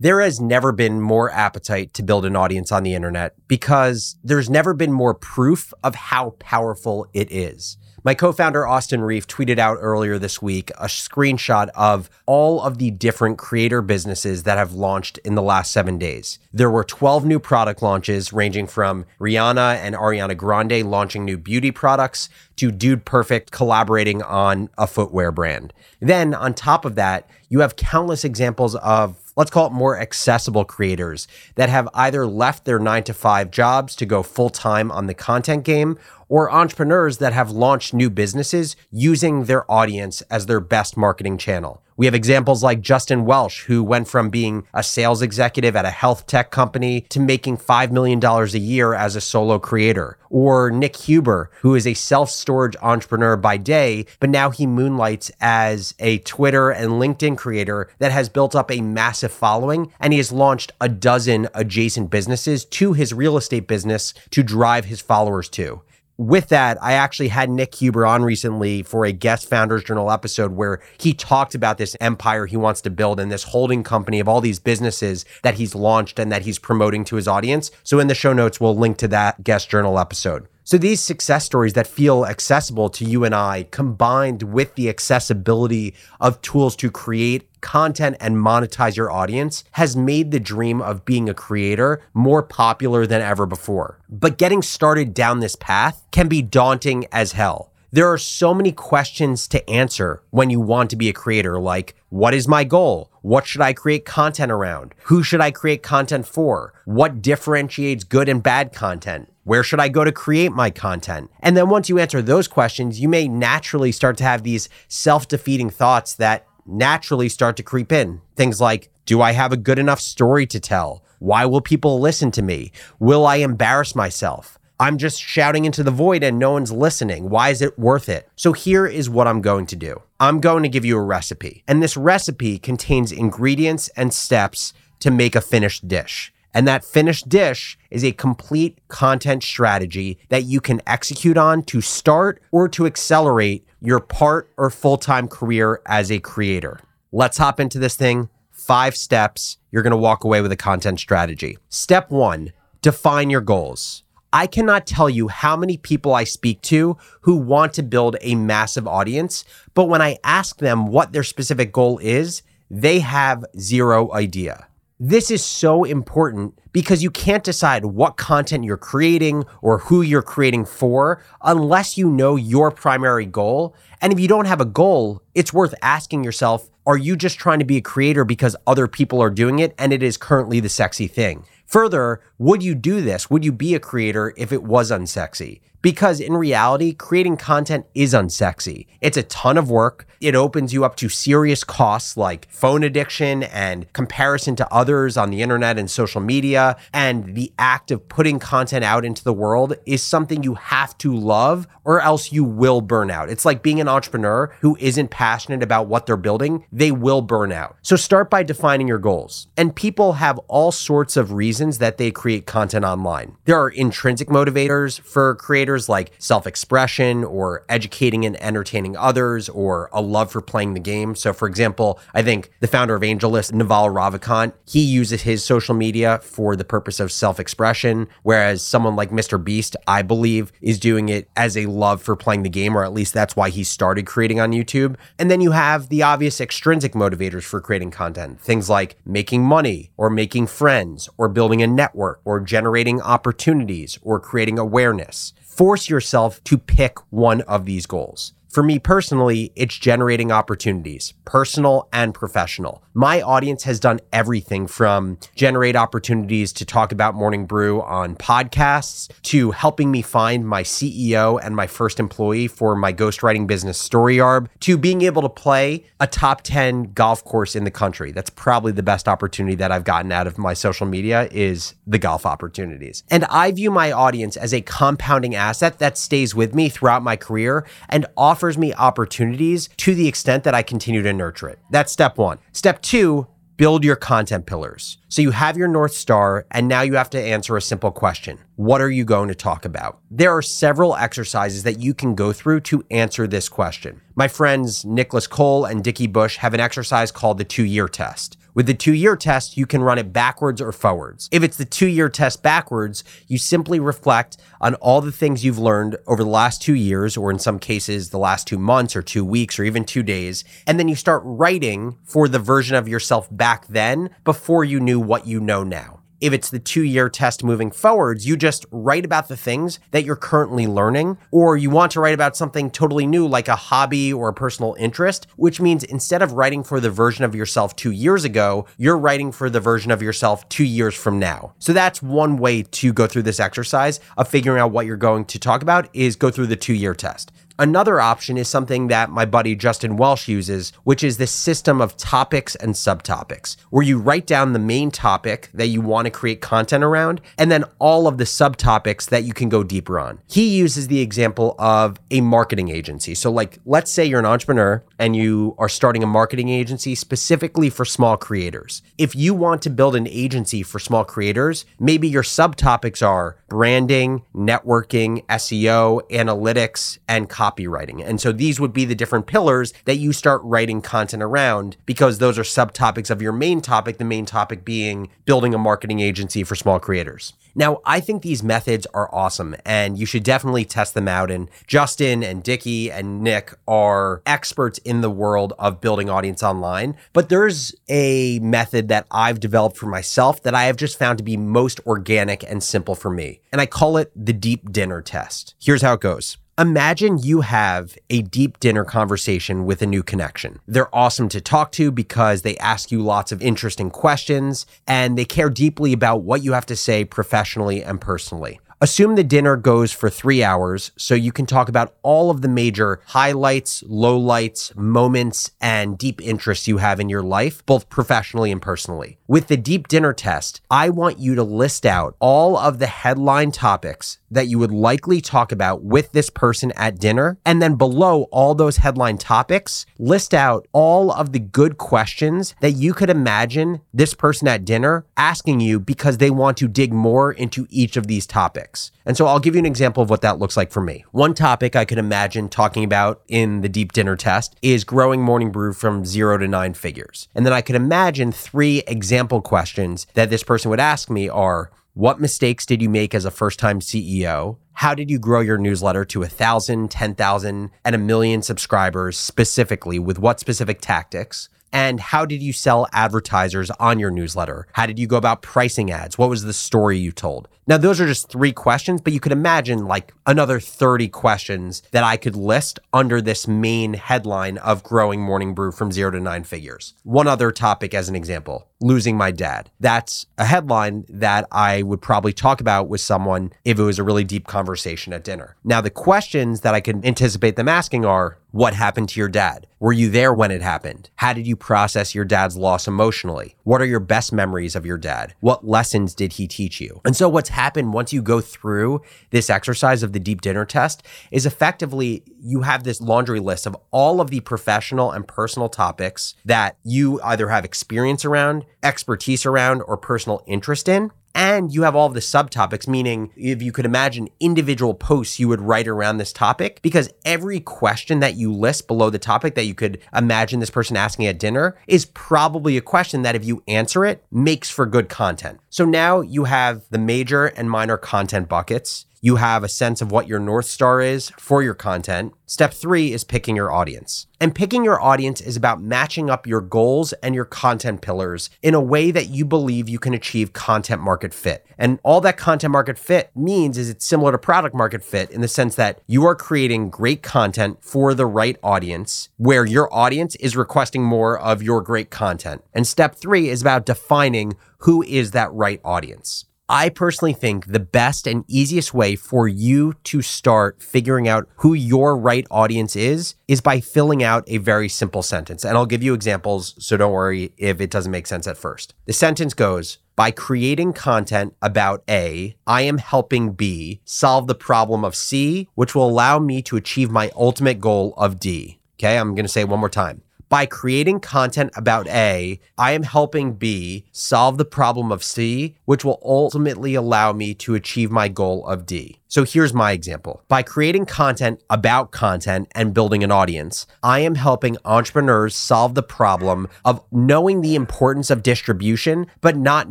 There 0.00 0.20
has 0.20 0.40
never 0.40 0.70
been 0.70 1.00
more 1.00 1.28
appetite 1.28 1.92
to 1.94 2.04
build 2.04 2.24
an 2.24 2.36
audience 2.36 2.70
on 2.70 2.84
the 2.84 2.94
internet 2.94 3.34
because 3.48 4.14
there's 4.22 4.48
never 4.48 4.72
been 4.72 4.92
more 4.92 5.12
proof 5.12 5.74
of 5.82 5.96
how 5.96 6.36
powerful 6.38 7.08
it 7.12 7.32
is. 7.32 7.78
My 8.04 8.14
co 8.14 8.30
founder, 8.30 8.64
Austin 8.64 9.00
Rief, 9.00 9.26
tweeted 9.26 9.58
out 9.58 9.78
earlier 9.80 10.16
this 10.16 10.40
week 10.40 10.70
a 10.78 10.84
screenshot 10.84 11.68
of 11.74 12.08
all 12.26 12.62
of 12.62 12.78
the 12.78 12.92
different 12.92 13.38
creator 13.38 13.82
businesses 13.82 14.44
that 14.44 14.56
have 14.56 14.72
launched 14.72 15.18
in 15.18 15.34
the 15.34 15.42
last 15.42 15.72
seven 15.72 15.98
days. 15.98 16.38
There 16.52 16.70
were 16.70 16.84
12 16.84 17.24
new 17.24 17.40
product 17.40 17.82
launches, 17.82 18.32
ranging 18.32 18.68
from 18.68 19.04
Rihanna 19.20 19.78
and 19.78 19.96
Ariana 19.96 20.36
Grande 20.36 20.88
launching 20.88 21.24
new 21.24 21.36
beauty 21.36 21.72
products 21.72 22.28
to 22.54 22.70
Dude 22.70 23.04
Perfect 23.04 23.50
collaborating 23.50 24.22
on 24.22 24.70
a 24.78 24.86
footwear 24.86 25.32
brand. 25.32 25.72
Then, 25.98 26.34
on 26.34 26.54
top 26.54 26.84
of 26.84 26.94
that, 26.94 27.28
you 27.48 27.60
have 27.60 27.74
countless 27.74 28.24
examples 28.24 28.76
of 28.76 29.16
let's 29.38 29.52
call 29.52 29.68
it 29.68 29.72
more 29.72 29.98
accessible 29.98 30.64
creators 30.64 31.28
that 31.54 31.68
have 31.68 31.88
either 31.94 32.26
left 32.26 32.64
their 32.64 32.80
nine 32.80 33.04
to 33.04 33.14
five 33.14 33.52
jobs 33.52 33.94
to 33.94 34.04
go 34.04 34.20
full 34.20 34.50
time 34.50 34.90
on 34.90 35.06
the 35.06 35.14
content 35.14 35.64
game 35.64 35.96
or 36.28 36.52
entrepreneurs 36.52 37.18
that 37.18 37.32
have 37.32 37.50
launched 37.50 37.94
new 37.94 38.10
businesses 38.10 38.74
using 38.90 39.44
their 39.44 39.70
audience 39.70 40.22
as 40.22 40.46
their 40.46 40.58
best 40.58 40.96
marketing 40.96 41.38
channel. 41.38 41.80
We 41.98 42.06
have 42.06 42.14
examples 42.14 42.62
like 42.62 42.80
Justin 42.80 43.24
Welsh, 43.24 43.64
who 43.64 43.82
went 43.82 44.06
from 44.06 44.30
being 44.30 44.64
a 44.72 44.84
sales 44.84 45.20
executive 45.20 45.74
at 45.74 45.84
a 45.84 45.90
health 45.90 46.28
tech 46.28 46.52
company 46.52 47.00
to 47.08 47.18
making 47.18 47.56
$5 47.56 47.90
million 47.90 48.24
a 48.24 48.46
year 48.56 48.94
as 48.94 49.16
a 49.16 49.20
solo 49.20 49.58
creator. 49.58 50.16
Or 50.30 50.70
Nick 50.70 50.94
Huber, 50.94 51.50
who 51.62 51.74
is 51.74 51.88
a 51.88 51.94
self 51.94 52.30
storage 52.30 52.76
entrepreneur 52.80 53.36
by 53.36 53.56
day, 53.56 54.06
but 54.20 54.30
now 54.30 54.50
he 54.50 54.64
moonlights 54.64 55.32
as 55.40 55.92
a 55.98 56.18
Twitter 56.18 56.70
and 56.70 56.92
LinkedIn 56.92 57.36
creator 57.36 57.88
that 57.98 58.12
has 58.12 58.28
built 58.28 58.54
up 58.54 58.70
a 58.70 58.80
massive 58.80 59.32
following. 59.32 59.92
And 59.98 60.12
he 60.12 60.18
has 60.20 60.30
launched 60.30 60.70
a 60.80 60.88
dozen 60.88 61.48
adjacent 61.52 62.10
businesses 62.10 62.64
to 62.66 62.92
his 62.92 63.12
real 63.12 63.36
estate 63.36 63.66
business 63.66 64.14
to 64.30 64.44
drive 64.44 64.84
his 64.84 65.00
followers 65.00 65.48
to 65.48 65.82
with 66.18 66.48
that, 66.48 66.82
I 66.82 66.94
actually 66.94 67.28
had 67.28 67.48
Nick 67.48 67.76
Huber 67.76 68.04
on 68.04 68.24
recently 68.24 68.82
for 68.82 69.04
a 69.04 69.12
guest 69.12 69.48
Founders 69.48 69.84
Journal 69.84 70.10
episode 70.10 70.50
where 70.52 70.80
he 70.98 71.14
talked 71.14 71.54
about 71.54 71.78
this 71.78 71.96
empire 72.00 72.46
he 72.46 72.56
wants 72.56 72.80
to 72.82 72.90
build 72.90 73.20
and 73.20 73.30
this 73.30 73.44
holding 73.44 73.84
company 73.84 74.18
of 74.18 74.28
all 74.28 74.40
these 74.40 74.58
businesses 74.58 75.24
that 75.42 75.54
he's 75.54 75.76
launched 75.76 76.18
and 76.18 76.32
that 76.32 76.42
he's 76.42 76.58
promoting 76.58 77.04
to 77.04 77.16
his 77.16 77.28
audience. 77.28 77.70
So 77.84 78.00
in 78.00 78.08
the 78.08 78.16
show 78.16 78.32
notes, 78.32 78.60
we'll 78.60 78.76
link 78.76 78.98
to 78.98 79.08
that 79.08 79.44
guest 79.44 79.70
journal 79.70 79.96
episode. 79.98 80.48
So 80.68 80.76
these 80.76 81.00
success 81.00 81.46
stories 81.46 81.72
that 81.72 81.86
feel 81.86 82.26
accessible 82.26 82.90
to 82.90 83.02
you 83.02 83.24
and 83.24 83.34
I, 83.34 83.66
combined 83.70 84.42
with 84.42 84.74
the 84.74 84.90
accessibility 84.90 85.94
of 86.20 86.42
tools 86.42 86.76
to 86.76 86.90
create 86.90 87.48
content 87.62 88.18
and 88.20 88.36
monetize 88.36 88.94
your 88.94 89.10
audience, 89.10 89.64
has 89.70 89.96
made 89.96 90.30
the 90.30 90.38
dream 90.38 90.82
of 90.82 91.06
being 91.06 91.26
a 91.26 91.32
creator 91.32 92.02
more 92.12 92.42
popular 92.42 93.06
than 93.06 93.22
ever 93.22 93.46
before. 93.46 93.98
But 94.10 94.36
getting 94.36 94.60
started 94.60 95.14
down 95.14 95.40
this 95.40 95.56
path 95.56 96.04
can 96.10 96.28
be 96.28 96.42
daunting 96.42 97.06
as 97.12 97.32
hell. 97.32 97.72
There 97.90 98.12
are 98.12 98.18
so 98.18 98.52
many 98.52 98.72
questions 98.72 99.48
to 99.48 99.70
answer 99.70 100.22
when 100.28 100.50
you 100.50 100.60
want 100.60 100.90
to 100.90 100.96
be 100.96 101.08
a 101.08 101.14
creator, 101.14 101.58
like 101.58 101.94
what 102.10 102.34
is 102.34 102.46
my 102.46 102.64
goal? 102.64 103.10
What 103.22 103.46
should 103.46 103.62
I 103.62 103.72
create 103.72 104.04
content 104.04 104.52
around? 104.52 104.94
Who 105.04 105.22
should 105.22 105.40
I 105.40 105.50
create 105.50 105.82
content 105.82 106.26
for? 106.26 106.74
What 106.84 107.22
differentiates 107.22 108.04
good 108.04 108.28
and 108.28 108.42
bad 108.42 108.74
content? 108.74 109.32
Where 109.48 109.62
should 109.62 109.80
I 109.80 109.88
go 109.88 110.04
to 110.04 110.12
create 110.12 110.52
my 110.52 110.68
content? 110.68 111.30
And 111.40 111.56
then 111.56 111.70
once 111.70 111.88
you 111.88 111.98
answer 111.98 112.20
those 112.20 112.46
questions, 112.46 113.00
you 113.00 113.08
may 113.08 113.26
naturally 113.28 113.92
start 113.92 114.18
to 114.18 114.24
have 114.24 114.42
these 114.42 114.68
self 114.88 115.26
defeating 115.26 115.70
thoughts 115.70 116.12
that 116.16 116.46
naturally 116.66 117.30
start 117.30 117.56
to 117.56 117.62
creep 117.62 117.90
in. 117.90 118.20
Things 118.36 118.60
like, 118.60 118.90
do 119.06 119.22
I 119.22 119.32
have 119.32 119.50
a 119.50 119.56
good 119.56 119.78
enough 119.78 120.00
story 120.00 120.46
to 120.48 120.60
tell? 120.60 121.02
Why 121.18 121.46
will 121.46 121.62
people 121.62 121.98
listen 121.98 122.30
to 122.32 122.42
me? 122.42 122.72
Will 122.98 123.26
I 123.26 123.36
embarrass 123.36 123.94
myself? 123.94 124.58
I'm 124.78 124.98
just 124.98 125.18
shouting 125.18 125.64
into 125.64 125.82
the 125.82 125.90
void 125.90 126.22
and 126.22 126.38
no 126.38 126.52
one's 126.52 126.70
listening. 126.70 127.30
Why 127.30 127.48
is 127.48 127.62
it 127.62 127.78
worth 127.78 128.10
it? 128.10 128.28
So 128.36 128.52
here 128.52 128.86
is 128.86 129.08
what 129.08 129.26
I'm 129.26 129.40
going 129.40 129.64
to 129.68 129.76
do. 129.76 130.02
I'm 130.20 130.40
going 130.40 130.62
to 130.62 130.68
give 130.68 130.84
you 130.84 130.98
a 130.98 131.02
recipe, 131.02 131.64
and 131.66 131.82
this 131.82 131.96
recipe 131.96 132.58
contains 132.58 133.12
ingredients 133.12 133.88
and 133.96 134.12
steps 134.12 134.74
to 135.00 135.10
make 135.10 135.34
a 135.34 135.40
finished 135.40 135.88
dish. 135.88 136.34
And 136.54 136.66
that 136.66 136.84
finished 136.84 137.28
dish 137.28 137.78
is 137.90 138.04
a 138.04 138.12
complete 138.12 138.78
content 138.88 139.42
strategy 139.42 140.18
that 140.28 140.44
you 140.44 140.60
can 140.60 140.80
execute 140.86 141.36
on 141.36 141.62
to 141.64 141.80
start 141.80 142.42
or 142.50 142.68
to 142.70 142.86
accelerate 142.86 143.66
your 143.80 144.00
part 144.00 144.50
or 144.56 144.70
full 144.70 144.96
time 144.96 145.28
career 145.28 145.80
as 145.86 146.10
a 146.10 146.20
creator. 146.20 146.80
Let's 147.12 147.38
hop 147.38 147.60
into 147.60 147.78
this 147.78 147.96
thing. 147.96 148.28
Five 148.50 148.96
steps. 148.96 149.58
You're 149.70 149.82
going 149.82 149.92
to 149.92 149.96
walk 149.96 150.24
away 150.24 150.40
with 150.40 150.52
a 150.52 150.56
content 150.56 151.00
strategy. 151.00 151.58
Step 151.68 152.10
one 152.10 152.52
define 152.80 153.28
your 153.28 153.40
goals. 153.40 154.04
I 154.32 154.46
cannot 154.46 154.86
tell 154.86 155.08
you 155.10 155.28
how 155.28 155.56
many 155.56 155.76
people 155.76 156.14
I 156.14 156.24
speak 156.24 156.60
to 156.62 156.96
who 157.22 157.36
want 157.36 157.72
to 157.74 157.82
build 157.82 158.16
a 158.20 158.34
massive 158.34 158.86
audience, 158.86 159.44
but 159.74 159.86
when 159.86 160.02
I 160.02 160.18
ask 160.22 160.58
them 160.58 160.86
what 160.86 161.12
their 161.12 161.24
specific 161.24 161.72
goal 161.72 161.98
is, 161.98 162.42
they 162.70 163.00
have 163.00 163.44
zero 163.58 164.12
idea. 164.12 164.67
This 165.00 165.30
is 165.30 165.44
so 165.44 165.84
important 165.84 166.58
because 166.72 167.04
you 167.04 167.10
can't 167.12 167.44
decide 167.44 167.84
what 167.84 168.16
content 168.16 168.64
you're 168.64 168.76
creating 168.76 169.44
or 169.62 169.78
who 169.78 170.02
you're 170.02 170.22
creating 170.22 170.64
for 170.64 171.22
unless 171.40 171.96
you 171.96 172.10
know 172.10 172.34
your 172.34 172.72
primary 172.72 173.24
goal. 173.24 173.76
And 174.02 174.12
if 174.12 174.18
you 174.18 174.26
don't 174.26 174.46
have 174.46 174.60
a 174.60 174.64
goal, 174.64 175.22
it's 175.36 175.52
worth 175.52 175.72
asking 175.82 176.24
yourself 176.24 176.68
are 176.84 176.96
you 176.96 177.14
just 177.14 177.38
trying 177.38 177.60
to 177.60 177.64
be 177.64 177.76
a 177.76 177.80
creator 177.80 178.24
because 178.24 178.56
other 178.66 178.88
people 178.88 179.22
are 179.22 179.30
doing 179.30 179.60
it 179.60 179.72
and 179.78 179.92
it 179.92 180.02
is 180.02 180.16
currently 180.16 180.58
the 180.58 180.68
sexy 180.68 181.06
thing? 181.06 181.44
Further, 181.66 182.20
would 182.38 182.64
you 182.64 182.74
do 182.74 183.00
this? 183.00 183.30
Would 183.30 183.44
you 183.44 183.52
be 183.52 183.76
a 183.76 183.80
creator 183.80 184.34
if 184.36 184.50
it 184.50 184.64
was 184.64 184.90
unsexy? 184.90 185.60
Because 185.80 186.20
in 186.20 186.36
reality, 186.36 186.92
creating 186.92 187.36
content 187.36 187.86
is 187.94 188.12
unsexy. 188.12 188.86
It's 189.00 189.16
a 189.16 189.22
ton 189.22 189.56
of 189.56 189.70
work. 189.70 190.06
It 190.20 190.34
opens 190.34 190.72
you 190.72 190.84
up 190.84 190.96
to 190.96 191.08
serious 191.08 191.62
costs 191.62 192.16
like 192.16 192.50
phone 192.50 192.82
addiction 192.82 193.44
and 193.44 193.90
comparison 193.92 194.56
to 194.56 194.72
others 194.72 195.16
on 195.16 195.30
the 195.30 195.40
internet 195.40 195.78
and 195.78 195.88
social 195.88 196.20
media. 196.20 196.76
And 196.92 197.36
the 197.36 197.52
act 197.58 197.92
of 197.92 198.08
putting 198.08 198.40
content 198.40 198.84
out 198.84 199.04
into 199.04 199.22
the 199.22 199.32
world 199.32 199.74
is 199.86 200.02
something 200.02 200.42
you 200.42 200.54
have 200.54 200.98
to 200.98 201.14
love 201.14 201.68
or 201.84 202.00
else 202.00 202.32
you 202.32 202.42
will 202.42 202.80
burn 202.80 203.10
out. 203.10 203.30
It's 203.30 203.44
like 203.44 203.62
being 203.62 203.80
an 203.80 203.88
entrepreneur 203.88 204.52
who 204.60 204.76
isn't 204.80 205.10
passionate 205.10 205.62
about 205.62 205.86
what 205.86 206.06
they're 206.06 206.16
building, 206.16 206.64
they 206.72 206.90
will 206.90 207.22
burn 207.22 207.52
out. 207.52 207.76
So 207.82 207.94
start 207.94 208.28
by 208.28 208.42
defining 208.42 208.88
your 208.88 208.98
goals. 208.98 209.46
And 209.56 209.74
people 209.74 210.14
have 210.14 210.38
all 210.48 210.72
sorts 210.72 211.16
of 211.16 211.32
reasons 211.32 211.78
that 211.78 211.98
they 211.98 212.10
create 212.10 212.46
content 212.46 212.84
online. 212.84 213.36
There 213.44 213.58
are 213.58 213.70
intrinsic 213.70 214.28
motivators 214.28 215.00
for 215.00 215.36
creators 215.36 215.67
like 215.76 216.12
self 216.18 216.46
expression 216.46 217.24
or 217.24 217.64
educating 217.68 218.24
and 218.24 218.40
entertaining 218.42 218.96
others 218.96 219.48
or 219.48 219.90
a 219.92 220.00
love 220.00 220.30
for 220.30 220.40
playing 220.40 220.74
the 220.74 220.80
game. 220.80 221.14
So, 221.14 221.32
for 221.32 221.48
example, 221.48 222.00
I 222.14 222.22
think 222.22 222.50
the 222.60 222.66
founder 222.66 222.94
of 222.94 223.02
AngelList, 223.02 223.52
Naval 223.52 223.88
Ravikant, 223.88 224.52
he 224.66 224.80
uses 224.80 225.22
his 225.22 225.44
social 225.44 225.74
media 225.74 226.20
for 226.22 226.56
the 226.56 226.64
purpose 226.64 227.00
of 227.00 227.12
self 227.12 227.38
expression, 227.38 228.08
whereas 228.22 228.62
someone 228.62 228.96
like 228.96 229.10
Mr. 229.10 229.42
Beast, 229.42 229.76
I 229.86 230.02
believe, 230.02 230.52
is 230.60 230.78
doing 230.78 231.08
it 231.08 231.28
as 231.36 231.56
a 231.56 231.66
love 231.66 232.02
for 232.02 232.16
playing 232.16 232.44
the 232.44 232.48
game, 232.48 232.76
or 232.76 232.84
at 232.84 232.92
least 232.92 233.12
that's 233.12 233.36
why 233.36 233.50
he 233.50 233.64
started 233.64 234.06
creating 234.06 234.40
on 234.40 234.52
YouTube. 234.52 234.96
And 235.18 235.30
then 235.30 235.40
you 235.40 235.50
have 235.50 235.88
the 235.88 236.02
obvious 236.02 236.40
extrinsic 236.40 236.92
motivators 236.92 237.44
for 237.44 237.60
creating 237.60 237.90
content, 237.90 238.40
things 238.40 238.70
like 238.70 238.96
making 239.04 239.42
money 239.42 239.90
or 239.96 240.08
making 240.10 240.46
friends 240.46 241.08
or 241.18 241.28
building 241.28 241.62
a 241.62 241.66
network 241.66 242.20
or 242.24 242.40
generating 242.40 243.00
opportunities 243.00 243.98
or 244.02 244.20
creating 244.20 244.58
awareness. 244.58 245.32
Force 245.58 245.88
yourself 245.88 246.40
to 246.44 246.56
pick 246.56 247.00
one 247.10 247.40
of 247.40 247.64
these 247.64 247.84
goals. 247.84 248.32
For 248.48 248.62
me 248.62 248.78
personally, 248.78 249.50
it's 249.56 249.76
generating 249.76 250.30
opportunities, 250.30 251.14
personal 251.24 251.88
and 251.92 252.14
professional. 252.14 252.84
My 252.98 253.22
audience 253.22 253.62
has 253.62 253.78
done 253.78 254.00
everything 254.12 254.66
from 254.66 255.18
generate 255.36 255.76
opportunities 255.76 256.52
to 256.54 256.64
talk 256.64 256.90
about 256.90 257.14
Morning 257.14 257.46
Brew 257.46 257.80
on 257.80 258.16
podcasts 258.16 259.08
to 259.22 259.52
helping 259.52 259.92
me 259.92 260.02
find 260.02 260.44
my 260.44 260.64
CEO 260.64 261.38
and 261.40 261.54
my 261.54 261.68
first 261.68 262.00
employee 262.00 262.48
for 262.48 262.74
my 262.74 262.92
ghostwriting 262.92 263.46
business 263.46 263.88
StoryArb 263.88 264.48
to 264.58 264.76
being 264.76 265.02
able 265.02 265.22
to 265.22 265.28
play 265.28 265.84
a 266.00 266.08
top 266.08 266.42
10 266.42 266.92
golf 266.92 267.24
course 267.24 267.54
in 267.54 267.62
the 267.62 267.70
country. 267.70 268.10
That's 268.10 268.30
probably 268.30 268.72
the 268.72 268.82
best 268.82 269.06
opportunity 269.06 269.54
that 269.54 269.70
I've 269.70 269.84
gotten 269.84 270.10
out 270.10 270.26
of 270.26 270.36
my 270.36 270.52
social 270.52 270.84
media 270.84 271.28
is 271.30 271.76
the 271.86 271.98
golf 271.98 272.26
opportunities. 272.26 273.04
And 273.12 273.24
I 273.26 273.52
view 273.52 273.70
my 273.70 273.92
audience 273.92 274.36
as 274.36 274.52
a 274.52 274.60
compounding 274.60 275.36
asset 275.36 275.78
that 275.78 275.96
stays 275.98 276.34
with 276.34 276.52
me 276.52 276.68
throughout 276.68 277.04
my 277.04 277.14
career 277.14 277.64
and 277.88 278.06
offers 278.16 278.58
me 278.58 278.74
opportunities 278.74 279.68
to 279.76 279.94
the 279.94 280.08
extent 280.08 280.42
that 280.42 280.56
I 280.56 280.64
continue 280.64 281.02
to 281.02 281.12
nurture 281.12 281.48
it. 281.48 281.60
That's 281.70 281.92
step 281.92 282.18
one. 282.18 282.38
Step 282.50 282.82
two, 282.88 283.26
build 283.58 283.84
your 283.84 283.96
content 283.96 284.46
pillars. 284.46 284.96
So 285.10 285.20
you 285.20 285.32
have 285.32 285.58
your 285.58 285.68
North 285.68 285.92
Star, 285.92 286.46
and 286.50 286.66
now 286.68 286.80
you 286.80 286.94
have 286.94 287.10
to 287.10 287.20
answer 287.20 287.54
a 287.54 287.60
simple 287.60 287.90
question 287.90 288.38
What 288.56 288.80
are 288.80 288.90
you 288.90 289.04
going 289.04 289.28
to 289.28 289.34
talk 289.34 289.66
about? 289.66 289.98
There 290.10 290.34
are 290.34 290.40
several 290.40 290.96
exercises 290.96 291.64
that 291.64 291.80
you 291.80 291.92
can 291.92 292.14
go 292.14 292.32
through 292.32 292.60
to 292.60 292.82
answer 292.90 293.26
this 293.26 293.50
question. 293.50 294.00
My 294.14 294.26
friends 294.26 294.86
Nicholas 294.86 295.26
Cole 295.26 295.66
and 295.66 295.84
Dickie 295.84 296.06
Bush 296.06 296.38
have 296.38 296.54
an 296.54 296.60
exercise 296.60 297.12
called 297.12 297.36
the 297.36 297.44
two 297.44 297.64
year 297.64 297.88
test. 297.88 298.38
With 298.58 298.66
the 298.66 298.74
two 298.74 298.92
year 298.92 299.14
test, 299.14 299.56
you 299.56 299.66
can 299.66 299.84
run 299.84 299.98
it 299.98 300.12
backwards 300.12 300.60
or 300.60 300.72
forwards. 300.72 301.28
If 301.30 301.44
it's 301.44 301.56
the 301.56 301.64
two 301.64 301.86
year 301.86 302.08
test 302.08 302.42
backwards, 302.42 303.04
you 303.28 303.38
simply 303.38 303.78
reflect 303.78 304.36
on 304.60 304.74
all 304.74 305.00
the 305.00 305.12
things 305.12 305.44
you've 305.44 305.60
learned 305.60 305.96
over 306.08 306.24
the 306.24 306.28
last 306.28 306.60
two 306.60 306.74
years, 306.74 307.16
or 307.16 307.30
in 307.30 307.38
some 307.38 307.60
cases, 307.60 308.10
the 308.10 308.18
last 308.18 308.48
two 308.48 308.58
months 308.58 308.96
or 308.96 309.02
two 309.02 309.24
weeks 309.24 309.60
or 309.60 309.62
even 309.62 309.84
two 309.84 310.02
days. 310.02 310.42
And 310.66 310.76
then 310.76 310.88
you 310.88 310.96
start 310.96 311.22
writing 311.24 311.98
for 312.02 312.26
the 312.26 312.40
version 312.40 312.74
of 312.74 312.88
yourself 312.88 313.28
back 313.30 313.68
then 313.68 314.10
before 314.24 314.64
you 314.64 314.80
knew 314.80 314.98
what 314.98 315.24
you 315.24 315.38
know 315.38 315.62
now 315.62 315.97
if 316.20 316.32
it's 316.32 316.50
the 316.50 316.58
two 316.58 316.82
year 316.82 317.08
test 317.08 317.44
moving 317.44 317.70
forwards, 317.70 318.26
you 318.26 318.36
just 318.36 318.66
write 318.70 319.04
about 319.04 319.28
the 319.28 319.36
things 319.36 319.78
that 319.92 320.04
you're 320.04 320.16
currently 320.16 320.66
learning, 320.66 321.18
or 321.30 321.56
you 321.56 321.70
want 321.70 321.92
to 321.92 322.00
write 322.00 322.14
about 322.14 322.36
something 322.36 322.70
totally 322.70 323.06
new, 323.06 323.26
like 323.26 323.48
a 323.48 323.56
hobby 323.56 324.12
or 324.12 324.28
a 324.28 324.34
personal 324.34 324.74
interest, 324.78 325.26
which 325.36 325.60
means 325.60 325.84
instead 325.84 326.22
of 326.22 326.32
writing 326.32 326.64
for 326.64 326.80
the 326.80 326.90
version 326.90 327.24
of 327.24 327.34
yourself 327.34 327.76
two 327.76 327.92
years 327.92 328.24
ago, 328.24 328.66
you're 328.76 328.98
writing 328.98 329.32
for 329.32 329.48
the 329.48 329.60
version 329.60 329.90
of 329.90 330.02
yourself 330.02 330.48
two 330.48 330.64
years 330.64 330.94
from 330.94 331.18
now. 331.18 331.54
So 331.58 331.72
that's 331.72 332.02
one 332.02 332.36
way 332.36 332.62
to 332.62 332.92
go 332.92 333.06
through 333.06 333.22
this 333.22 333.40
exercise 333.40 334.00
of 334.16 334.28
figuring 334.28 334.60
out 334.60 334.72
what 334.72 334.86
you're 334.86 334.96
going 334.96 335.24
to 335.26 335.38
talk 335.38 335.62
about 335.62 335.88
is 335.94 336.16
go 336.16 336.30
through 336.30 336.48
the 336.48 336.56
two 336.56 336.74
year 336.74 336.94
test. 336.94 337.32
Another 337.60 338.00
option 338.00 338.38
is 338.38 338.46
something 338.46 338.86
that 338.86 339.10
my 339.10 339.24
buddy 339.24 339.56
Justin 339.56 339.96
Welsh 339.96 340.28
uses, 340.28 340.72
which 340.84 341.02
is 341.02 341.16
this 341.16 341.32
system 341.32 341.80
of 341.80 341.96
topics 341.96 342.54
and 342.54 342.74
subtopics, 342.74 343.56
where 343.70 343.82
you 343.82 343.98
write 343.98 344.28
down 344.28 344.52
the 344.52 344.60
main 344.60 344.92
topic 344.92 345.50
that 345.52 345.66
you 345.66 345.80
want 345.80 346.06
to 346.06 346.10
create 346.12 346.40
content 346.40 346.84
around, 346.84 347.20
and 347.36 347.50
then 347.50 347.64
all 347.80 348.06
of 348.06 348.16
the 348.16 348.22
subtopics 348.22 349.08
that 349.08 349.24
you 349.24 349.34
can 349.34 349.48
go 349.48 349.64
deeper 349.64 349.98
on. 349.98 350.20
He 350.28 350.56
uses 350.56 350.86
the 350.86 351.00
example 351.00 351.56
of 351.58 351.98
a 352.12 352.20
marketing 352.20 352.68
agency. 352.68 353.16
So, 353.16 353.28
like, 353.28 353.58
let's 353.66 353.90
say 353.90 354.04
you're 354.04 354.20
an 354.20 354.24
entrepreneur 354.26 354.84
and 355.00 355.16
you 355.16 355.56
are 355.58 355.68
starting 355.68 356.04
a 356.04 356.06
marketing 356.06 356.50
agency 356.50 356.94
specifically 356.94 357.70
for 357.70 357.84
small 357.84 358.16
creators. 358.16 358.82
If 358.98 359.16
you 359.16 359.34
want 359.34 359.62
to 359.62 359.70
build 359.70 359.96
an 359.96 360.06
agency 360.06 360.62
for 360.62 360.78
small 360.78 361.04
creators, 361.04 361.64
maybe 361.80 362.06
your 362.06 362.22
subtopics 362.22 363.04
are 363.04 363.36
branding, 363.48 364.22
networking, 364.32 365.26
SEO, 365.26 366.08
analytics, 366.10 366.98
and 367.08 367.28
copy 367.28 367.47
copywriting. 367.48 368.04
And 368.04 368.20
so 368.20 368.32
these 368.32 368.60
would 368.60 368.72
be 368.72 368.84
the 368.84 368.94
different 368.94 369.26
pillars 369.26 369.72
that 369.84 369.96
you 369.96 370.12
start 370.12 370.40
writing 370.44 370.82
content 370.82 371.22
around 371.22 371.76
because 371.86 372.18
those 372.18 372.38
are 372.38 372.42
subtopics 372.42 373.10
of 373.10 373.22
your 373.22 373.32
main 373.32 373.60
topic, 373.60 373.98
the 373.98 374.04
main 374.04 374.26
topic 374.26 374.64
being 374.64 375.10
building 375.24 375.54
a 375.54 375.58
marketing 375.58 376.00
agency 376.00 376.44
for 376.44 376.54
small 376.54 376.78
creators. 376.78 377.32
Now, 377.54 377.80
I 377.84 378.00
think 378.00 378.22
these 378.22 378.42
methods 378.42 378.86
are 378.94 379.12
awesome 379.12 379.56
and 379.64 379.98
you 379.98 380.06
should 380.06 380.22
definitely 380.22 380.64
test 380.64 380.94
them 380.94 381.08
out. 381.08 381.30
And 381.30 381.50
Justin 381.66 382.22
and 382.22 382.42
Dickie 382.42 382.90
and 382.90 383.20
Nick 383.22 383.52
are 383.66 384.22
experts 384.26 384.78
in 384.78 385.00
the 385.00 385.10
world 385.10 385.54
of 385.58 385.80
building 385.80 386.08
audience 386.08 386.42
online. 386.42 386.96
But 387.12 387.28
there's 387.28 387.74
a 387.88 388.38
method 388.40 388.88
that 388.88 389.06
I've 389.10 389.40
developed 389.40 389.76
for 389.76 389.86
myself 389.86 390.42
that 390.42 390.54
I 390.54 390.64
have 390.64 390.76
just 390.76 390.98
found 390.98 391.18
to 391.18 391.24
be 391.24 391.36
most 391.36 391.80
organic 391.86 392.44
and 392.48 392.62
simple 392.62 392.94
for 392.94 393.10
me. 393.10 393.40
And 393.50 393.60
I 393.60 393.66
call 393.66 393.96
it 393.96 394.12
the 394.14 394.32
deep 394.32 394.70
dinner 394.70 395.02
test. 395.02 395.54
Here's 395.58 395.82
how 395.82 395.94
it 395.94 396.00
goes. 396.00 396.36
Imagine 396.58 397.18
you 397.18 397.42
have 397.42 397.96
a 398.10 398.22
deep 398.22 398.58
dinner 398.58 398.84
conversation 398.84 399.64
with 399.64 399.80
a 399.80 399.86
new 399.86 400.02
connection. 400.02 400.58
They're 400.66 400.92
awesome 400.92 401.28
to 401.28 401.40
talk 401.40 401.70
to 401.72 401.92
because 401.92 402.42
they 402.42 402.56
ask 402.56 402.90
you 402.90 403.00
lots 403.00 403.30
of 403.30 403.40
interesting 403.40 403.90
questions 403.90 404.66
and 404.84 405.16
they 405.16 405.24
care 405.24 405.50
deeply 405.50 405.92
about 405.92 406.22
what 406.22 406.42
you 406.42 406.54
have 406.54 406.66
to 406.66 406.74
say 406.74 407.04
professionally 407.04 407.84
and 407.84 408.00
personally. 408.00 408.58
Assume 408.80 409.14
the 409.14 409.22
dinner 409.22 409.56
goes 409.56 409.92
for 409.92 410.10
three 410.10 410.42
hours 410.42 410.90
so 410.96 411.14
you 411.14 411.30
can 411.30 411.46
talk 411.46 411.68
about 411.68 411.94
all 412.02 412.28
of 412.28 412.42
the 412.42 412.48
major 412.48 413.02
highlights, 413.06 413.84
lowlights, 413.84 414.74
moments, 414.76 415.52
and 415.60 415.96
deep 415.96 416.20
interests 416.20 416.66
you 416.66 416.78
have 416.78 416.98
in 416.98 417.08
your 417.08 417.22
life, 417.22 417.64
both 417.66 417.88
professionally 417.88 418.50
and 418.50 418.60
personally. 418.60 419.17
With 419.30 419.48
the 419.48 419.58
deep 419.58 419.88
dinner 419.88 420.14
test, 420.14 420.62
I 420.70 420.88
want 420.88 421.18
you 421.18 421.34
to 421.34 421.42
list 421.42 421.84
out 421.84 422.16
all 422.18 422.56
of 422.56 422.78
the 422.78 422.86
headline 422.86 423.52
topics 423.52 424.16
that 424.30 424.48
you 424.48 424.58
would 424.58 424.72
likely 424.72 425.20
talk 425.20 425.52
about 425.52 425.82
with 425.82 426.12
this 426.12 426.30
person 426.30 426.72
at 426.76 426.98
dinner. 426.98 427.38
And 427.44 427.60
then 427.60 427.74
below 427.74 428.22
all 428.24 428.54
those 428.54 428.78
headline 428.78 429.18
topics, 429.18 429.84
list 429.98 430.32
out 430.32 430.66
all 430.72 431.12
of 431.12 431.32
the 431.32 431.38
good 431.40 431.76
questions 431.76 432.54
that 432.62 432.72
you 432.72 432.94
could 432.94 433.10
imagine 433.10 433.82
this 433.92 434.14
person 434.14 434.48
at 434.48 434.64
dinner 434.64 435.04
asking 435.18 435.60
you 435.60 435.78
because 435.78 436.16
they 436.16 436.30
want 436.30 436.56
to 436.58 436.68
dig 436.68 436.94
more 436.94 437.30
into 437.30 437.66
each 437.68 437.98
of 437.98 438.06
these 438.06 438.26
topics. 438.26 438.92
And 439.04 439.14
so 439.14 439.26
I'll 439.26 439.40
give 439.40 439.54
you 439.54 439.58
an 439.58 439.66
example 439.66 440.02
of 440.02 440.08
what 440.08 440.22
that 440.22 440.38
looks 440.38 440.56
like 440.56 440.70
for 440.70 440.80
me. 440.80 441.04
One 441.12 441.34
topic 441.34 441.76
I 441.76 441.84
could 441.84 441.98
imagine 441.98 442.48
talking 442.48 442.84
about 442.84 443.22
in 443.28 443.60
the 443.60 443.68
deep 443.68 443.92
dinner 443.92 444.16
test 444.16 444.56
is 444.62 444.84
growing 444.84 445.20
morning 445.20 445.50
brew 445.50 445.74
from 445.74 446.06
zero 446.06 446.38
to 446.38 446.48
nine 446.48 446.72
figures. 446.72 447.28
And 447.34 447.44
then 447.44 447.52
I 447.52 447.60
could 447.60 447.76
imagine 447.76 448.32
three 448.32 448.82
example 449.18 449.42
questions 449.42 450.06
that 450.14 450.30
this 450.30 450.44
person 450.44 450.70
would 450.70 450.78
ask 450.78 451.10
me 451.10 451.28
are 451.28 451.72
what 451.94 452.20
mistakes 452.20 452.64
did 452.64 452.80
you 452.80 452.88
make 452.88 453.16
as 453.16 453.24
a 453.24 453.32
first 453.32 453.58
time 453.58 453.80
CEO? 453.80 454.58
How 454.74 454.94
did 454.94 455.10
you 455.10 455.18
grow 455.18 455.40
your 455.40 455.58
newsletter 455.58 456.04
to 456.04 456.22
a 456.22 456.28
thousand, 456.28 456.92
ten 456.92 457.16
thousand, 457.16 457.70
and 457.84 457.96
a 457.96 457.98
million 457.98 458.42
subscribers 458.42 459.18
specifically? 459.18 459.98
With 459.98 460.20
what 460.20 460.38
specific 460.38 460.80
tactics? 460.80 461.48
And 461.72 461.98
how 461.98 462.24
did 462.24 462.40
you 462.42 462.52
sell 462.52 462.86
advertisers 462.92 463.70
on 463.72 463.98
your 463.98 464.12
newsletter? 464.12 464.66
How 464.72 464.86
did 464.86 465.00
you 465.00 465.08
go 465.08 465.16
about 465.16 465.42
pricing 465.42 465.90
ads? 465.90 466.16
What 466.16 466.30
was 466.30 466.44
the 466.44 466.52
story 466.52 466.96
you 466.96 467.12
told? 467.12 467.48
Now, 467.66 467.76
those 467.76 468.00
are 468.00 468.06
just 468.06 468.30
three 468.30 468.52
questions, 468.52 469.02
but 469.02 469.12
you 469.12 469.20
could 469.20 469.32
imagine 469.32 469.84
like 469.84 470.14
another 470.26 470.58
30 470.58 471.08
questions 471.08 471.82
that 471.90 472.04
I 472.04 472.16
could 472.16 472.34
list 472.34 472.78
under 472.94 473.20
this 473.20 473.46
main 473.46 473.92
headline 473.92 474.56
of 474.56 474.82
growing 474.82 475.20
Morning 475.20 475.52
Brew 475.52 475.70
from 475.70 475.92
zero 475.92 476.10
to 476.12 476.20
nine 476.20 476.44
figures. 476.44 476.94
One 477.02 477.26
other 477.26 477.52
topic 477.52 477.92
as 477.92 478.08
an 478.08 478.16
example 478.16 478.68
losing 478.80 479.16
my 479.16 479.30
dad. 479.30 479.70
That's 479.80 480.26
a 480.36 480.44
headline 480.44 481.04
that 481.08 481.46
I 481.50 481.82
would 481.82 482.00
probably 482.00 482.32
talk 482.32 482.60
about 482.60 482.88
with 482.88 483.00
someone 483.00 483.52
if 483.64 483.78
it 483.78 483.82
was 483.82 483.98
a 483.98 484.04
really 484.04 484.24
deep 484.24 484.46
conversation 484.46 485.12
at 485.12 485.24
dinner. 485.24 485.56
Now, 485.64 485.80
the 485.80 485.90
questions 485.90 486.60
that 486.60 486.74
I 486.74 486.80
can 486.80 487.04
anticipate 487.04 487.56
them 487.56 487.68
asking 487.68 488.04
are 488.04 488.38
what 488.50 488.72
happened 488.72 489.10
to 489.10 489.20
your 489.20 489.28
dad? 489.28 489.66
Were 489.78 489.92
you 489.92 490.10
there 490.10 490.32
when 490.32 490.50
it 490.50 490.62
happened? 490.62 491.10
How 491.16 491.34
did 491.34 491.46
you 491.46 491.54
process 491.54 492.14
your 492.14 492.24
dad's 492.24 492.56
loss 492.56 492.88
emotionally? 492.88 493.56
What 493.64 493.82
are 493.82 493.86
your 493.86 494.00
best 494.00 494.32
memories 494.32 494.74
of 494.74 494.86
your 494.86 494.96
dad? 494.96 495.34
What 495.40 495.68
lessons 495.68 496.14
did 496.14 496.32
he 496.34 496.48
teach 496.48 496.80
you? 496.80 497.00
And 497.04 497.14
so, 497.14 497.28
what's 497.28 497.50
happened 497.50 497.92
once 497.92 498.12
you 498.12 498.22
go 498.22 498.40
through 498.40 499.02
this 499.30 499.50
exercise 499.50 500.02
of 500.02 500.12
the 500.12 500.18
deep 500.18 500.40
dinner 500.40 500.64
test 500.64 501.02
is 501.30 501.44
effectively 501.44 502.22
you 502.40 502.62
have 502.62 502.84
this 502.84 503.00
laundry 503.00 503.38
list 503.38 503.66
of 503.66 503.76
all 503.90 504.20
of 504.20 504.30
the 504.30 504.40
professional 504.40 505.12
and 505.12 505.28
personal 505.28 505.68
topics 505.68 506.34
that 506.44 506.78
you 506.82 507.20
either 507.22 507.48
have 507.48 507.64
experience 507.64 508.24
around, 508.24 508.64
expertise 508.82 509.46
around, 509.46 509.82
or 509.82 509.96
personal 509.96 510.42
interest 510.46 510.88
in. 510.88 511.10
And 511.38 511.72
you 511.72 511.82
have 511.82 511.94
all 511.94 512.08
of 512.08 512.14
the 512.14 512.20
subtopics, 512.20 512.88
meaning 512.88 513.30
if 513.36 513.62
you 513.62 513.70
could 513.70 513.84
imagine 513.84 514.28
individual 514.40 514.92
posts 514.92 515.38
you 515.38 515.46
would 515.46 515.60
write 515.60 515.86
around 515.86 516.16
this 516.18 516.32
topic, 516.32 516.80
because 516.82 517.08
every 517.24 517.60
question 517.60 518.18
that 518.18 518.34
you 518.34 518.52
list 518.52 518.88
below 518.88 519.08
the 519.08 519.20
topic 519.20 519.54
that 519.54 519.66
you 519.66 519.74
could 519.74 520.00
imagine 520.12 520.58
this 520.58 520.68
person 520.68 520.96
asking 520.96 521.26
at 521.26 521.38
dinner 521.38 521.78
is 521.86 522.06
probably 522.06 522.76
a 522.76 522.80
question 522.80 523.22
that 523.22 523.36
if 523.36 523.44
you 523.44 523.62
answer 523.68 524.04
it, 524.04 524.24
makes 524.32 524.68
for 524.68 524.84
good 524.84 525.08
content. 525.08 525.60
So 525.70 525.84
now 525.84 526.22
you 526.22 526.44
have 526.44 526.82
the 526.90 526.98
major 526.98 527.46
and 527.46 527.70
minor 527.70 527.96
content 527.96 528.48
buckets. 528.48 529.04
You 529.20 529.36
have 529.36 529.64
a 529.64 529.68
sense 529.68 530.00
of 530.00 530.12
what 530.12 530.28
your 530.28 530.38
North 530.38 530.66
Star 530.66 531.00
is 531.00 531.30
for 531.30 531.60
your 531.60 531.74
content. 531.74 532.34
Step 532.46 532.72
three 532.72 533.12
is 533.12 533.24
picking 533.24 533.56
your 533.56 533.72
audience. 533.72 534.28
And 534.40 534.54
picking 534.54 534.84
your 534.84 535.02
audience 535.02 535.40
is 535.40 535.56
about 535.56 535.82
matching 535.82 536.30
up 536.30 536.46
your 536.46 536.60
goals 536.60 537.12
and 537.14 537.34
your 537.34 537.44
content 537.44 538.00
pillars 538.00 538.48
in 538.62 538.74
a 538.74 538.80
way 538.80 539.10
that 539.10 539.28
you 539.28 539.44
believe 539.44 539.88
you 539.88 539.98
can 539.98 540.14
achieve 540.14 540.52
content 540.52 541.02
market 541.02 541.27
fit. 541.34 541.66
And 541.76 541.98
all 542.02 542.20
that 542.22 542.36
content 542.36 542.72
market 542.72 542.98
fit 542.98 543.30
means 543.34 543.78
is 543.78 543.88
it's 543.88 544.04
similar 544.04 544.32
to 544.32 544.38
product 544.38 544.74
market 544.74 545.02
fit 545.04 545.30
in 545.30 545.40
the 545.40 545.48
sense 545.48 545.74
that 545.76 546.00
you 546.06 546.24
are 546.26 546.34
creating 546.34 546.90
great 546.90 547.22
content 547.22 547.78
for 547.82 548.14
the 548.14 548.26
right 548.26 548.56
audience 548.62 549.28
where 549.36 549.64
your 549.64 549.92
audience 549.94 550.34
is 550.36 550.56
requesting 550.56 551.02
more 551.02 551.38
of 551.38 551.62
your 551.62 551.80
great 551.80 552.10
content. 552.10 552.62
And 552.72 552.86
step 552.86 553.14
three 553.14 553.48
is 553.48 553.62
about 553.62 553.86
defining 553.86 554.56
who 554.78 555.02
is 555.02 555.32
that 555.32 555.52
right 555.52 555.80
audience. 555.84 556.46
I 556.70 556.90
personally 556.90 557.32
think 557.32 557.66
the 557.66 557.80
best 557.80 558.26
and 558.26 558.44
easiest 558.46 558.92
way 558.92 559.16
for 559.16 559.48
you 559.48 559.94
to 560.04 560.20
start 560.20 560.82
figuring 560.82 561.26
out 561.26 561.48
who 561.56 561.72
your 561.72 562.14
right 562.14 562.46
audience 562.50 562.94
is 562.94 563.36
is 563.48 563.62
by 563.62 563.80
filling 563.80 564.22
out 564.22 564.44
a 564.48 564.58
very 564.58 564.90
simple 564.90 565.22
sentence. 565.22 565.64
And 565.64 565.78
I'll 565.78 565.86
give 565.86 566.02
you 566.02 566.12
examples, 566.12 566.74
so 566.78 566.98
don't 566.98 567.12
worry 567.12 567.54
if 567.56 567.80
it 567.80 567.90
doesn't 567.90 568.12
make 568.12 568.26
sense 568.26 568.46
at 568.46 568.58
first. 568.58 568.94
The 569.06 569.14
sentence 569.14 569.54
goes, 569.54 569.96
by 570.18 570.32
creating 570.32 570.92
content 570.92 571.54
about 571.62 572.02
A, 572.08 572.56
I 572.66 572.82
am 572.82 572.98
helping 572.98 573.52
B 573.52 574.00
solve 574.04 574.48
the 574.48 574.54
problem 574.56 575.04
of 575.04 575.14
C, 575.14 575.68
which 575.76 575.94
will 575.94 576.08
allow 576.08 576.40
me 576.40 576.60
to 576.62 576.76
achieve 576.76 577.08
my 577.08 577.30
ultimate 577.36 577.78
goal 577.78 578.14
of 578.16 578.40
D. 578.40 578.80
Okay, 578.96 579.16
I'm 579.16 579.36
going 579.36 579.44
to 579.44 579.48
say 579.48 579.60
it 579.60 579.68
one 579.68 579.78
more 579.78 579.88
time. 579.88 580.22
By 580.48 580.66
creating 580.66 581.20
content 581.20 581.70
about 581.76 582.08
A, 582.08 582.58
I 582.76 582.92
am 582.92 583.04
helping 583.04 583.52
B 583.52 584.06
solve 584.10 584.58
the 584.58 584.64
problem 584.64 585.12
of 585.12 585.22
C, 585.22 585.76
which 585.84 586.04
will 586.04 586.20
ultimately 586.24 586.96
allow 586.96 587.32
me 587.32 587.54
to 587.54 587.76
achieve 587.76 588.10
my 588.10 588.26
goal 588.26 588.66
of 588.66 588.86
D. 588.86 589.17
So 589.30 589.44
here's 589.44 589.74
my 589.74 589.92
example. 589.92 590.42
By 590.48 590.62
creating 590.62 591.04
content 591.04 591.62
about 591.68 592.12
content 592.12 592.68
and 592.74 592.94
building 592.94 593.22
an 593.22 593.30
audience, 593.30 593.86
I 594.02 594.20
am 594.20 594.36
helping 594.36 594.78
entrepreneurs 594.86 595.54
solve 595.54 595.94
the 595.94 596.02
problem 596.02 596.66
of 596.82 597.04
knowing 597.12 597.60
the 597.60 597.74
importance 597.74 598.30
of 598.30 598.42
distribution, 598.42 599.26
but 599.42 599.54
not 599.54 599.90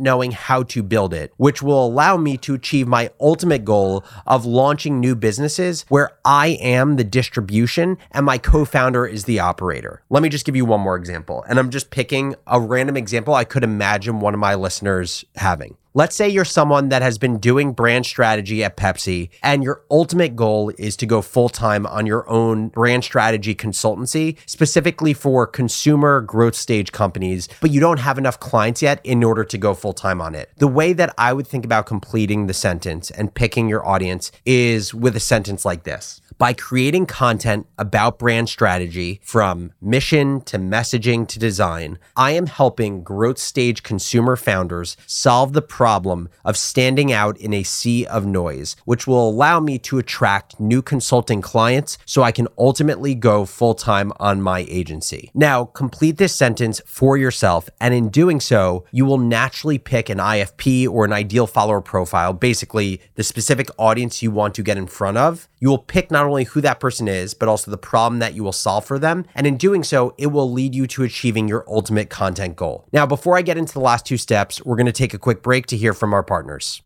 knowing 0.00 0.32
how 0.32 0.64
to 0.64 0.82
build 0.82 1.14
it, 1.14 1.32
which 1.36 1.62
will 1.62 1.86
allow 1.86 2.16
me 2.16 2.36
to 2.38 2.54
achieve 2.54 2.88
my 2.88 3.10
ultimate 3.20 3.64
goal 3.64 4.04
of 4.26 4.44
launching 4.44 4.98
new 4.98 5.14
businesses 5.14 5.84
where 5.88 6.18
I 6.24 6.58
am 6.60 6.96
the 6.96 7.04
distribution 7.04 7.96
and 8.10 8.26
my 8.26 8.38
co 8.38 8.64
founder 8.64 9.06
is 9.06 9.24
the 9.24 9.38
operator. 9.38 10.02
Let 10.10 10.24
me 10.24 10.30
just 10.30 10.46
give 10.46 10.56
you 10.56 10.64
one 10.64 10.80
more 10.80 10.96
example. 10.96 11.44
And 11.48 11.60
I'm 11.60 11.70
just 11.70 11.90
picking 11.90 12.34
a 12.48 12.60
random 12.60 12.96
example 12.96 13.34
I 13.34 13.44
could 13.44 13.62
imagine 13.62 14.18
one 14.18 14.34
of 14.34 14.40
my 14.40 14.56
listeners 14.56 15.24
having. 15.36 15.76
Let's 15.94 16.14
say 16.14 16.28
you're 16.28 16.44
someone 16.44 16.90
that 16.90 17.00
has 17.00 17.16
been 17.16 17.38
doing 17.38 17.72
brand 17.72 18.04
strategy 18.04 18.62
at 18.62 18.76
Pepsi 18.76 19.30
and 19.42 19.64
your 19.64 19.82
ultimate 19.90 20.36
goal 20.36 20.70
is 20.76 20.98
to 20.98 21.06
go 21.06 21.22
full 21.22 21.48
time 21.48 21.86
on 21.86 22.04
your 22.04 22.28
own 22.28 22.68
brand 22.68 23.04
strategy 23.04 23.54
consultancy, 23.54 24.36
specifically 24.44 25.14
for 25.14 25.46
consumer 25.46 26.20
growth 26.20 26.56
stage 26.56 26.92
companies, 26.92 27.48
but 27.62 27.70
you 27.70 27.80
don't 27.80 28.00
have 28.00 28.18
enough 28.18 28.38
clients 28.38 28.82
yet 28.82 29.00
in 29.02 29.24
order 29.24 29.44
to 29.44 29.56
go 29.56 29.72
full 29.72 29.94
time 29.94 30.20
on 30.20 30.34
it. 30.34 30.50
The 30.58 30.68
way 30.68 30.92
that 30.92 31.14
I 31.16 31.32
would 31.32 31.46
think 31.46 31.64
about 31.64 31.86
completing 31.86 32.48
the 32.48 32.54
sentence 32.54 33.10
and 33.10 33.32
picking 33.32 33.66
your 33.66 33.86
audience 33.86 34.30
is 34.44 34.92
with 34.92 35.16
a 35.16 35.20
sentence 35.20 35.64
like 35.64 35.84
this 35.84 36.20
by 36.38 36.52
creating 36.52 37.04
content 37.04 37.66
about 37.76 38.18
brand 38.18 38.48
strategy 38.48 39.20
from 39.24 39.72
mission 39.80 40.40
to 40.42 40.56
messaging 40.56 41.26
to 41.26 41.38
design, 41.38 41.98
I 42.16 42.30
am 42.30 42.46
helping 42.46 43.02
growth 43.02 43.38
stage 43.38 43.82
consumer 43.82 44.36
founders 44.36 44.96
solve 45.04 45.52
the 45.52 45.62
problem 45.62 46.28
of 46.44 46.56
standing 46.56 47.12
out 47.12 47.36
in 47.38 47.52
a 47.52 47.64
sea 47.64 48.06
of 48.06 48.24
noise, 48.24 48.76
which 48.84 49.04
will 49.06 49.28
allow 49.28 49.58
me 49.58 49.78
to 49.80 49.98
attract 49.98 50.60
new 50.60 50.80
consulting 50.80 51.42
clients 51.42 51.98
so 52.06 52.22
I 52.22 52.30
can 52.30 52.46
ultimately 52.56 53.16
go 53.16 53.44
full 53.44 53.74
time 53.74 54.12
on 54.20 54.40
my 54.40 54.64
agency. 54.68 55.32
Now, 55.34 55.64
complete 55.64 56.18
this 56.18 56.34
sentence 56.34 56.80
for 56.86 57.16
yourself, 57.16 57.68
and 57.80 57.92
in 57.92 58.10
doing 58.10 58.38
so, 58.38 58.84
you 58.92 59.04
will 59.04 59.18
naturally 59.18 59.78
pick 59.78 60.08
an 60.08 60.18
IFP 60.18 60.88
or 60.88 61.04
an 61.04 61.12
ideal 61.12 61.48
follower 61.48 61.80
profile, 61.80 62.32
basically 62.32 63.00
the 63.16 63.24
specific 63.24 63.68
audience 63.76 64.22
you 64.22 64.30
want 64.30 64.54
to 64.54 64.62
get 64.62 64.78
in 64.78 64.86
front 64.86 65.18
of. 65.18 65.48
You 65.58 65.70
will 65.70 65.78
pick 65.78 66.12
not 66.12 66.27
only 66.28 66.44
who 66.44 66.60
that 66.60 66.80
person 66.80 67.08
is, 67.08 67.34
but 67.34 67.48
also 67.48 67.70
the 67.70 67.78
problem 67.78 68.18
that 68.20 68.34
you 68.34 68.44
will 68.44 68.52
solve 68.52 68.84
for 68.84 68.98
them. 68.98 69.24
And 69.34 69.46
in 69.46 69.56
doing 69.56 69.82
so, 69.82 70.14
it 70.18 70.28
will 70.28 70.50
lead 70.50 70.74
you 70.74 70.86
to 70.88 71.02
achieving 71.02 71.48
your 71.48 71.64
ultimate 71.68 72.10
content 72.10 72.56
goal. 72.56 72.86
Now, 72.92 73.06
before 73.06 73.36
I 73.36 73.42
get 73.42 73.58
into 73.58 73.72
the 73.72 73.80
last 73.80 74.06
two 74.06 74.16
steps, 74.16 74.64
we're 74.64 74.76
going 74.76 74.86
to 74.86 74.92
take 74.92 75.14
a 75.14 75.18
quick 75.18 75.42
break 75.42 75.66
to 75.66 75.76
hear 75.76 75.94
from 75.94 76.12
our 76.12 76.22
partners. 76.22 76.82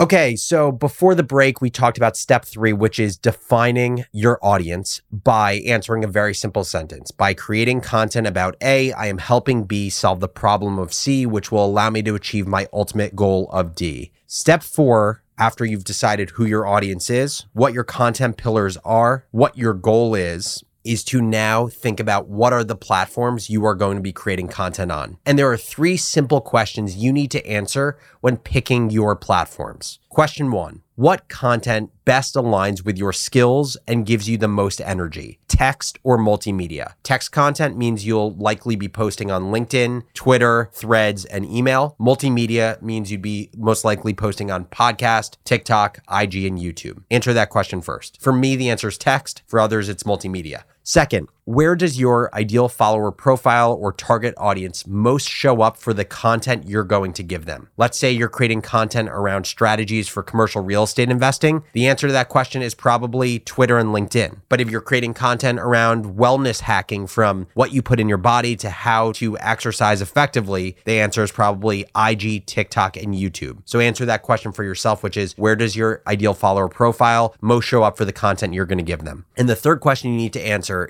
Okay, 0.00 0.34
so 0.34 0.72
before 0.72 1.14
the 1.14 1.22
break, 1.22 1.60
we 1.60 1.70
talked 1.70 1.96
about 1.96 2.16
step 2.16 2.44
three, 2.44 2.72
which 2.72 2.98
is 2.98 3.16
defining 3.16 4.04
your 4.10 4.40
audience 4.42 5.00
by 5.12 5.62
answering 5.66 6.02
a 6.02 6.08
very 6.08 6.34
simple 6.34 6.64
sentence. 6.64 7.12
By 7.12 7.32
creating 7.32 7.80
content 7.80 8.26
about 8.26 8.56
A, 8.60 8.92
I 8.92 9.06
am 9.06 9.18
helping 9.18 9.62
B 9.62 9.88
solve 9.90 10.18
the 10.18 10.26
problem 10.26 10.80
of 10.80 10.92
C, 10.92 11.26
which 11.26 11.52
will 11.52 11.64
allow 11.64 11.90
me 11.90 12.02
to 12.02 12.16
achieve 12.16 12.48
my 12.48 12.66
ultimate 12.72 13.14
goal 13.14 13.48
of 13.52 13.76
D. 13.76 14.10
Step 14.26 14.64
four 14.64 15.22
after 15.38 15.64
you've 15.64 15.84
decided 15.84 16.30
who 16.30 16.44
your 16.44 16.66
audience 16.66 17.10
is, 17.10 17.46
what 17.52 17.72
your 17.72 17.84
content 17.84 18.36
pillars 18.36 18.76
are, 18.84 19.26
what 19.30 19.58
your 19.58 19.74
goal 19.74 20.14
is, 20.14 20.62
is 20.84 21.02
to 21.02 21.20
now 21.20 21.66
think 21.66 21.98
about 21.98 22.28
what 22.28 22.52
are 22.52 22.62
the 22.62 22.76
platforms 22.76 23.48
you 23.48 23.64
are 23.64 23.74
going 23.74 23.96
to 23.96 24.02
be 24.02 24.12
creating 24.12 24.48
content 24.48 24.92
on. 24.92 25.18
And 25.24 25.38
there 25.38 25.50
are 25.50 25.56
three 25.56 25.96
simple 25.96 26.40
questions 26.40 26.96
you 26.96 27.12
need 27.12 27.30
to 27.32 27.46
answer 27.46 27.98
when 28.20 28.36
picking 28.36 28.90
your 28.90 29.16
platforms. 29.16 29.98
Question 30.10 30.50
one 30.50 30.83
What 30.96 31.28
content 31.28 31.90
best 32.04 32.36
aligns 32.36 32.84
with 32.84 32.96
your 32.96 33.12
skills 33.12 33.76
and 33.88 34.06
gives 34.06 34.28
you 34.28 34.38
the 34.38 34.46
most 34.46 34.80
energy? 34.80 35.40
Text 35.48 35.98
or 36.04 36.16
multimedia? 36.16 36.92
Text 37.02 37.32
content 37.32 37.76
means 37.76 38.06
you'll 38.06 38.34
likely 38.34 38.76
be 38.76 38.86
posting 38.86 39.28
on 39.28 39.50
LinkedIn, 39.50 40.04
Twitter, 40.14 40.70
threads, 40.72 41.24
and 41.24 41.46
email. 41.46 41.96
Multimedia 41.98 42.80
means 42.80 43.10
you'd 43.10 43.22
be 43.22 43.50
most 43.56 43.84
likely 43.84 44.14
posting 44.14 44.52
on 44.52 44.66
podcast, 44.66 45.36
TikTok, 45.42 45.98
IG, 46.08 46.44
and 46.44 46.60
YouTube. 46.60 47.02
Answer 47.10 47.32
that 47.32 47.50
question 47.50 47.80
first. 47.80 48.22
For 48.22 48.32
me, 48.32 48.54
the 48.54 48.70
answer 48.70 48.86
is 48.86 48.96
text. 48.96 49.42
For 49.48 49.58
others, 49.58 49.88
it's 49.88 50.04
multimedia. 50.04 50.62
Second, 50.84 51.28
where 51.44 51.76
does 51.76 51.98
your 51.98 52.34
ideal 52.34 52.68
follower 52.68 53.10
profile 53.10 53.72
or 53.72 53.92
target 53.92 54.34
audience 54.36 54.86
most 54.86 55.28
show 55.28 55.60
up 55.60 55.76
for 55.76 55.92
the 55.92 56.04
content 56.04 56.66
you're 56.66 56.84
going 56.84 57.12
to 57.12 57.22
give 57.22 57.44
them? 57.44 57.68
Let's 57.76 57.98
say 57.98 58.10
you're 58.10 58.28
creating 58.28 58.62
content 58.62 59.08
around 59.10 59.46
strategies 59.46 60.08
for 60.08 60.22
commercial 60.22 60.62
real 60.62 60.84
estate 60.84 61.10
investing. 61.10 61.62
The 61.72 61.86
answer 61.86 62.06
to 62.06 62.12
that 62.12 62.28
question 62.28 62.62
is 62.62 62.74
probably 62.74 63.38
Twitter 63.40 63.78
and 63.78 63.90
LinkedIn. 63.90 64.40
But 64.48 64.60
if 64.60 64.70
you're 64.70 64.80
creating 64.80 65.14
content 65.14 65.58
around 65.58 66.16
wellness 66.16 66.60
hacking 66.60 67.06
from 67.06 67.46
what 67.54 67.72
you 67.72 67.82
put 67.82 68.00
in 68.00 68.08
your 68.08 68.18
body 68.18 68.56
to 68.56 68.70
how 68.70 69.12
to 69.12 69.38
exercise 69.38 70.00
effectively, 70.00 70.76
the 70.84 71.00
answer 71.00 71.22
is 71.22 71.30
probably 71.30 71.84
IG, 71.96 72.46
TikTok, 72.46 72.96
and 72.96 73.14
YouTube. 73.14 73.58
So 73.64 73.80
answer 73.80 74.06
that 74.06 74.22
question 74.22 74.52
for 74.52 74.64
yourself, 74.64 75.02
which 75.02 75.16
is 75.16 75.34
where 75.36 75.56
does 75.56 75.76
your 75.76 76.02
ideal 76.06 76.34
follower 76.34 76.68
profile 76.68 77.34
most 77.40 77.64
show 77.64 77.82
up 77.82 77.96
for 77.96 78.04
the 78.04 78.12
content 78.12 78.54
you're 78.54 78.64
going 78.64 78.78
to 78.78 78.84
give 78.84 79.04
them? 79.04 79.26
And 79.36 79.48
the 79.48 79.56
third 79.56 79.80
question 79.80 80.10
you 80.10 80.16
need 80.16 80.32
to 80.32 80.40
answer 80.40 80.54
answer 80.64 80.88